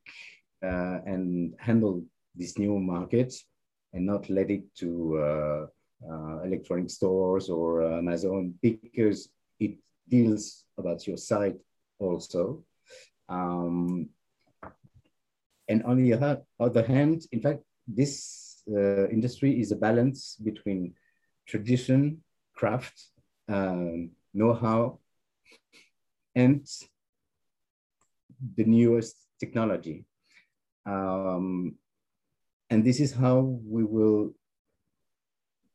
uh, 0.63 0.99
and 1.05 1.53
handle 1.59 2.03
this 2.35 2.57
new 2.57 2.79
market 2.79 3.33
and 3.93 4.05
not 4.05 4.29
let 4.29 4.49
it 4.49 4.63
to 4.75 5.17
uh, 5.17 5.65
uh 6.09 6.39
electronic 6.43 6.89
stores 6.89 7.49
or 7.49 7.83
amazon 7.97 8.53
because 8.61 9.29
it 9.59 9.77
deals 10.07 10.63
about 10.77 11.05
your 11.05 11.17
sight 11.17 11.57
also. 11.99 12.63
Um, 13.27 14.09
and 15.67 15.83
on 15.83 15.97
the 15.97 16.13
other 16.59 16.83
hand 16.83 17.25
in 17.31 17.41
fact 17.41 17.61
this 17.87 18.49
uh, 18.69 19.07
industry 19.09 19.59
is 19.59 19.71
a 19.71 19.75
balance 19.75 20.35
between 20.43 20.93
tradition, 21.47 22.21
craft, 22.55 23.01
um, 23.47 24.11
know-how, 24.33 24.99
and 26.35 26.67
the 28.55 28.63
newest 28.63 29.15
technology. 29.39 30.05
Um, 30.85 31.75
and 32.69 32.83
this 32.83 32.99
is 32.99 33.13
how 33.13 33.39
we 33.65 33.83
will 33.83 34.33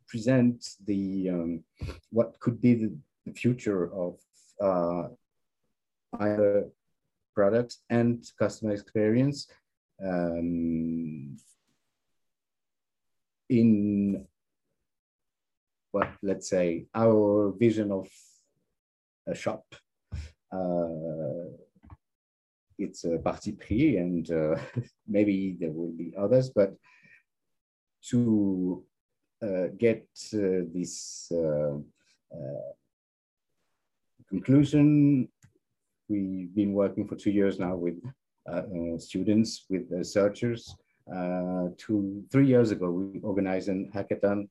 present 0.06 0.64
the 0.86 1.30
um, 1.30 1.64
what 2.10 2.38
could 2.40 2.60
be 2.60 2.74
the, 2.74 2.96
the, 3.26 3.32
future 3.32 3.92
of 3.92 4.18
uh, 4.60 5.08
either 6.20 6.68
products 7.34 7.82
and 7.90 8.24
customer 8.38 8.72
experience 8.72 9.48
um, 10.04 11.36
in 13.48 14.24
what 15.90 16.10
let's 16.22 16.48
say 16.48 16.86
our 16.94 17.52
vision 17.58 17.90
of 17.90 18.08
a 19.26 19.34
shop 19.34 19.64
uh, 20.52 21.50
it's 22.78 23.04
a 23.04 23.18
parti 23.18 23.52
pris 23.52 23.96
and 23.96 24.30
uh, 24.30 24.56
maybe 25.06 25.56
there 25.60 25.70
will 25.70 25.92
be 25.92 26.12
others 26.16 26.50
but 26.50 26.74
to 28.02 28.84
uh, 29.42 29.68
get 29.76 30.06
uh, 30.34 30.64
this 30.72 31.30
uh, 31.32 31.76
uh, 32.32 32.72
conclusion 34.28 35.28
we've 36.08 36.54
been 36.54 36.72
working 36.72 37.06
for 37.06 37.16
two 37.16 37.30
years 37.30 37.58
now 37.58 37.74
with 37.74 38.00
students 39.00 39.64
with 39.68 39.86
researchers. 39.90 40.74
Two 41.76 42.24
three 42.30 42.46
years 42.46 42.70
ago 42.70 42.90
we 42.90 43.20
organized 43.20 43.68
an 43.68 43.90
hackathon 43.94 44.48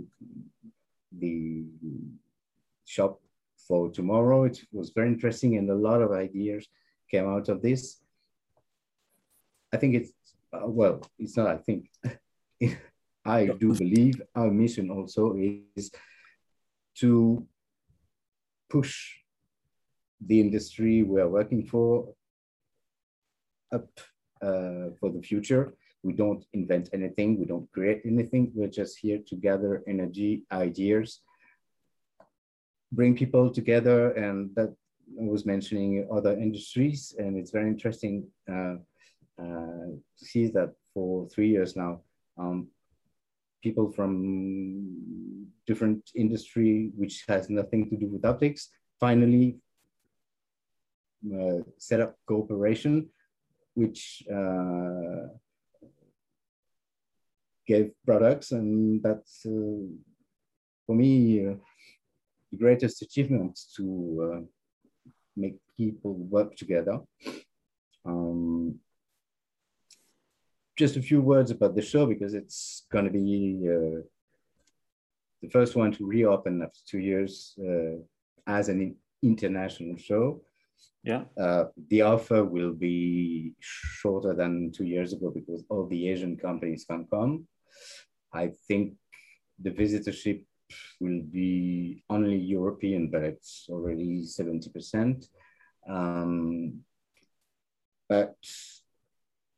the 1.20 1.66
shop 2.86 3.20
for 3.68 3.90
tomorrow. 3.90 4.44
It 4.46 4.60
was 4.72 4.92
very 4.92 5.08
interesting 5.08 5.58
and 5.58 5.70
a 5.70 5.76
lot 5.76 6.02
of 6.02 6.12
ideas 6.12 6.68
came 7.10 7.28
out 7.28 7.50
of 7.50 7.62
this. 7.62 8.00
I 9.74 9.78
think 9.78 9.96
it's, 9.96 10.12
uh, 10.54 10.68
well, 10.68 11.02
it's 11.20 11.36
not, 11.38 11.48
I 11.48 11.58
think, 11.58 11.90
I 13.26 13.48
do 13.48 13.74
believe 13.74 14.22
our 14.36 14.52
mission 14.52 14.90
also 14.90 15.36
is 15.76 15.92
to 17.00 17.46
push 18.70 19.16
the 20.26 20.40
industry 20.40 21.04
we 21.04 21.20
are 21.20 21.28
working 21.28 21.66
for 21.66 22.14
up 23.72 23.90
uh, 24.42 24.92
for 25.00 25.10
the 25.12 25.22
future 25.22 25.74
we 26.06 26.14
don't 26.14 26.46
invent 26.54 26.90
anything. 26.94 27.40
We 27.40 27.46
don't 27.46 27.70
create 27.72 28.02
anything. 28.06 28.52
We're 28.54 28.76
just 28.82 29.00
here 29.00 29.20
to 29.28 29.36
gather 29.36 29.84
energy, 29.88 30.44
ideas, 30.52 31.22
bring 32.92 33.16
people 33.16 33.50
together. 33.50 34.12
And 34.12 34.56
that 34.56 34.72
I 35.20 35.26
was 35.36 35.46
mentioning 35.48 36.08
other 36.18 36.34
industries. 36.34 37.16
And 37.18 37.36
it's 37.40 37.50
very 37.50 37.70
interesting 37.76 38.28
uh, 38.48 38.76
uh, 39.44 39.88
to 40.18 40.24
see 40.32 40.48
that 40.50 40.74
for 40.94 41.28
three 41.30 41.50
years 41.50 41.76
now, 41.76 42.02
um, 42.38 42.68
people 43.64 43.92
from 43.92 45.48
different 45.66 46.12
industry, 46.14 46.92
which 46.96 47.26
has 47.28 47.50
nothing 47.50 47.90
to 47.90 47.98
do 47.98 48.08
with 48.14 48.24
optics, 48.26 48.70
finally 49.00 49.58
uh, 51.34 51.62
set 51.80 52.00
up 52.00 52.16
cooperation, 52.28 53.10
which 53.74 54.24
uh, 54.32 55.34
gave 57.68 57.92
products, 58.06 58.52
and 58.52 59.02
that's 59.02 59.46
uh, 59.46 59.86
for 60.86 60.96
me 60.96 61.48
uh, 61.48 61.54
the 62.52 62.58
greatest 62.58 63.02
achievement 63.02 63.60
to 63.76 64.34
uh, 64.34 64.40
make 65.36 65.58
people 65.78 66.14
work 66.14 66.56
together. 66.56 67.00
Um, 68.06 68.80
just 70.78 70.98
a 70.98 71.02
few 71.02 71.22
words 71.22 71.52
about 71.52 71.76
the 71.76 71.82
show 71.82 72.06
because 72.06 72.34
it's 72.34 72.86
going 72.92 73.06
to 73.06 73.12
be 73.12 73.68
uh, 73.68 74.02
the 75.42 75.50
first 75.50 75.76
one 75.76 75.92
to 75.94 76.06
reopen 76.06 76.62
after 76.62 76.80
two 76.88 77.00
years 77.00 77.58
uh, 77.60 77.98
as 78.48 78.70
an 78.70 78.96
international 79.24 79.98
show. 79.98 80.42
Yeah. 81.04 81.24
Uh, 81.40 81.66
the 81.90 82.02
offer 82.02 82.44
will 82.44 82.74
be 82.74 83.54
shorter 83.60 84.34
than 84.34 84.72
two 84.72 84.86
years 84.86 85.14
ago 85.14 85.32
because 85.34 85.64
all 85.70 85.88
the 85.88 86.10
Asian 86.10 86.36
companies 86.36 86.86
can 86.90 87.08
come. 87.10 87.48
I 88.34 88.52
think 88.68 88.96
the 89.60 89.72
visitorship 89.72 90.44
will 91.00 91.22
be 91.22 92.04
only 92.10 92.38
European, 92.38 93.10
but 93.10 93.24
it's 93.24 93.68
already 93.70 94.24
70%. 94.24 95.28
Um, 95.88 96.82
but 98.10 98.36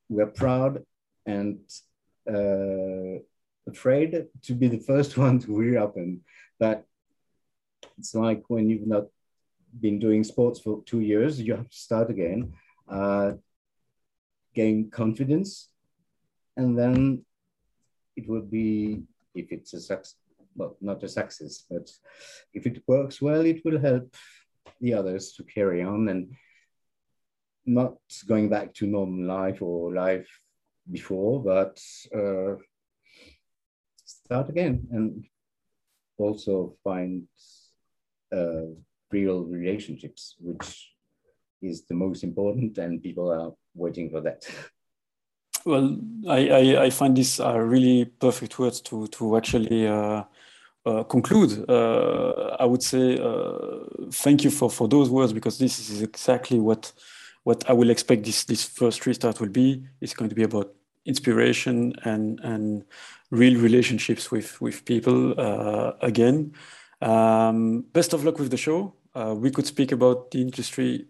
we're 0.10 0.28
proud 0.28 0.84
and 1.26 1.60
uh, 2.30 3.20
afraid 3.68 4.28
to 4.44 4.54
be 4.54 4.68
the 4.68 4.80
first 4.80 5.18
one 5.26 5.40
to 5.40 5.56
reopen. 5.56 6.22
But 6.60 6.86
it's 7.98 8.16
like 8.16 8.44
when 8.48 8.70
you've 8.70 8.88
not 8.88 9.06
been 9.80 10.00
doing 10.00 10.24
sports 10.24 10.60
for 10.60 10.84
two 10.86 11.02
years, 11.02 11.40
you 11.40 11.56
have 11.56 11.70
to 11.70 11.78
start 11.78 12.10
again, 12.10 12.54
uh, 12.90 13.34
gain 14.54 14.90
confidence, 14.90 15.70
and 16.56 16.78
then 16.78 17.26
it 18.18 18.28
will 18.28 18.42
be, 18.42 19.04
if 19.34 19.52
it's 19.52 19.74
a 19.74 19.80
success, 19.80 20.16
well, 20.56 20.76
not 20.82 21.04
a 21.04 21.08
success, 21.08 21.64
but 21.70 21.90
if 22.54 22.66
it 22.66 22.84
works 22.88 23.22
well, 23.22 23.46
it 23.46 23.64
will 23.64 23.80
help 23.80 24.14
the 24.82 24.94
others 24.94 25.34
to 25.34 25.44
carry 25.44 25.84
on 25.84 26.10
and 26.10 26.36
not 27.66 27.98
going 28.28 28.50
back 28.50 28.74
to 28.74 28.88
normal 28.88 29.26
life 29.26 29.62
or 29.62 29.94
life 29.94 30.28
before, 30.92 31.44
but 31.44 31.80
uh, 32.16 32.56
start 34.04 34.50
again 34.50 34.88
and 34.92 35.26
also 36.18 36.76
find 36.84 37.28
uh, 38.34 38.64
real 39.12 39.44
relationships, 39.44 40.36
which 40.40 40.92
is 41.62 41.86
the 41.86 41.94
most 41.94 42.24
important, 42.24 42.78
and 42.78 43.04
people 43.04 43.32
are 43.32 43.52
waiting 43.76 44.10
for 44.10 44.22
that. 44.22 44.44
Well, 45.68 45.98
I, 46.30 46.48
I, 46.48 46.84
I 46.86 46.90
find 46.90 47.18
these 47.18 47.42
are 47.42 47.62
really 47.66 48.06
perfect 48.06 48.58
words 48.58 48.80
to 48.84 49.08
to 49.08 49.36
actually 49.36 49.86
uh, 49.86 50.24
uh, 50.86 51.04
conclude. 51.04 51.70
Uh, 51.70 52.56
I 52.58 52.64
would 52.64 52.82
say 52.82 53.20
uh, 53.20 54.08
thank 54.14 54.46
you 54.46 54.50
for 54.50 54.70
for 54.70 54.88
those 54.88 55.10
words 55.10 55.34
because 55.34 55.58
this 55.58 55.78
is 55.80 56.02
exactly 56.02 56.58
what 56.58 56.94
what 57.44 57.70
I 57.70 57.74
will 57.74 57.90
expect 57.90 58.24
this 58.24 58.46
this 58.46 58.64
first 58.64 59.06
restart 59.06 59.42
will 59.42 59.50
be. 59.50 59.84
It's 60.00 60.14
going 60.14 60.30
to 60.30 60.36
be 60.36 60.44
about 60.44 60.74
inspiration 61.06 61.94
and 62.06 62.40
and 62.44 62.86
real 63.30 63.60
relationships 63.60 64.32
with 64.32 64.62
with 64.62 64.86
people 64.86 65.38
uh, 65.38 65.92
again. 66.02 66.54
Um, 67.02 67.82
best 67.92 68.14
of 68.14 68.24
luck 68.24 68.40
with 68.40 68.52
the 68.52 68.58
show. 68.58 68.94
Uh, 69.14 69.36
we 69.38 69.52
could 69.52 69.68
speak 69.68 69.92
about 69.92 70.32
the 70.32 70.40
industry 70.40 71.08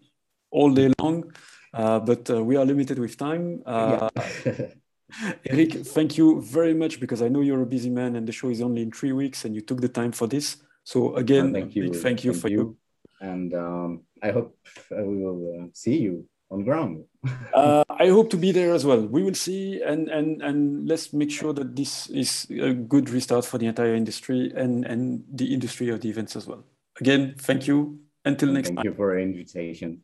all 0.49 0.73
day 0.73 0.91
long. 0.97 1.31
Uh, 1.73 1.99
but 1.99 2.29
uh, 2.29 2.43
we 2.43 2.55
are 2.55 2.65
limited 2.65 2.99
with 2.99 3.17
time. 3.17 3.61
Uh, 3.65 4.09
yeah. 4.45 4.67
Eric, 5.45 5.73
thank 5.85 6.17
you 6.17 6.41
very 6.41 6.73
much 6.73 6.99
because 6.99 7.21
I 7.21 7.29
know 7.29 7.41
you're 7.41 7.61
a 7.61 7.65
busy 7.65 7.89
man 7.89 8.15
and 8.15 8.27
the 8.27 8.31
show 8.31 8.49
is 8.49 8.61
only 8.61 8.81
in 8.81 8.91
three 8.91 9.13
weeks 9.13 9.45
and 9.45 9.55
you 9.55 9.61
took 9.61 9.79
the 9.79 9.89
time 9.89 10.11
for 10.11 10.27
this. 10.27 10.57
So 10.83 11.15
again, 11.15 11.53
thank 11.53 11.75
you, 11.75 11.93
thank 11.93 12.23
you 12.23 12.33
thank 12.33 12.41
for 12.41 12.49
you. 12.49 12.57
you. 12.57 12.77
And 13.19 13.53
um, 13.53 14.01
I 14.21 14.31
hope 14.31 14.57
we 14.91 15.03
will 15.03 15.69
see 15.73 15.97
you 15.97 16.27
on 16.49 16.63
ground. 16.63 17.03
uh, 17.53 17.83
I 17.89 18.09
hope 18.09 18.29
to 18.31 18.37
be 18.37 18.51
there 18.51 18.73
as 18.73 18.85
well. 18.85 19.01
We 19.01 19.23
will 19.23 19.33
see, 19.33 19.81
and 19.81 20.07
and 20.07 20.41
and 20.41 20.87
let's 20.87 21.13
make 21.13 21.31
sure 21.31 21.53
that 21.53 21.75
this 21.75 22.07
is 22.07 22.47
a 22.49 22.73
good 22.73 23.09
restart 23.09 23.45
for 23.45 23.57
the 23.57 23.67
entire 23.67 23.95
industry 23.95 24.51
and 24.55 24.85
and 24.85 25.23
the 25.33 25.53
industry 25.53 25.89
of 25.89 26.01
the 26.01 26.09
events 26.09 26.35
as 26.35 26.47
well. 26.47 26.63
Again, 26.99 27.35
thank 27.37 27.67
you. 27.67 27.99
Until 28.25 28.51
next 28.51 28.69
thank 28.69 28.77
time. 28.77 28.83
Thank 28.83 28.93
you 28.93 28.97
for 28.97 29.11
your 29.11 29.19
invitation. 29.19 30.01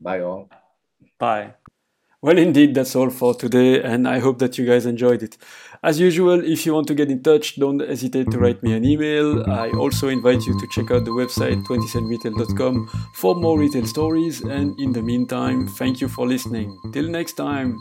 Bye 0.00 0.20
all. 0.20 0.48
Bye. 1.18 1.54
Well, 2.22 2.38
indeed, 2.38 2.74
that's 2.74 2.96
all 2.96 3.10
for 3.10 3.34
today, 3.34 3.82
and 3.82 4.08
I 4.08 4.18
hope 4.18 4.38
that 4.38 4.58
you 4.58 4.66
guys 4.66 4.86
enjoyed 4.86 5.22
it. 5.22 5.36
As 5.82 6.00
usual, 6.00 6.42
if 6.44 6.66
you 6.66 6.74
want 6.74 6.88
to 6.88 6.94
get 6.94 7.10
in 7.10 7.22
touch, 7.22 7.56
don't 7.56 7.78
hesitate 7.78 8.30
to 8.30 8.38
write 8.38 8.62
me 8.62 8.72
an 8.72 8.84
email. 8.84 9.48
I 9.48 9.70
also 9.70 10.08
invite 10.08 10.42
you 10.46 10.58
to 10.58 10.66
check 10.72 10.90
out 10.90 11.04
the 11.04 11.12
website 11.12 11.62
20centretail.com 11.66 12.88
for 13.14 13.34
more 13.34 13.58
retail 13.58 13.86
stories, 13.86 14.40
and 14.40 14.78
in 14.80 14.92
the 14.92 15.02
meantime, 15.02 15.68
thank 15.68 16.00
you 16.00 16.08
for 16.08 16.26
listening. 16.26 16.76
Till 16.92 17.08
next 17.08 17.34
time. 17.34 17.78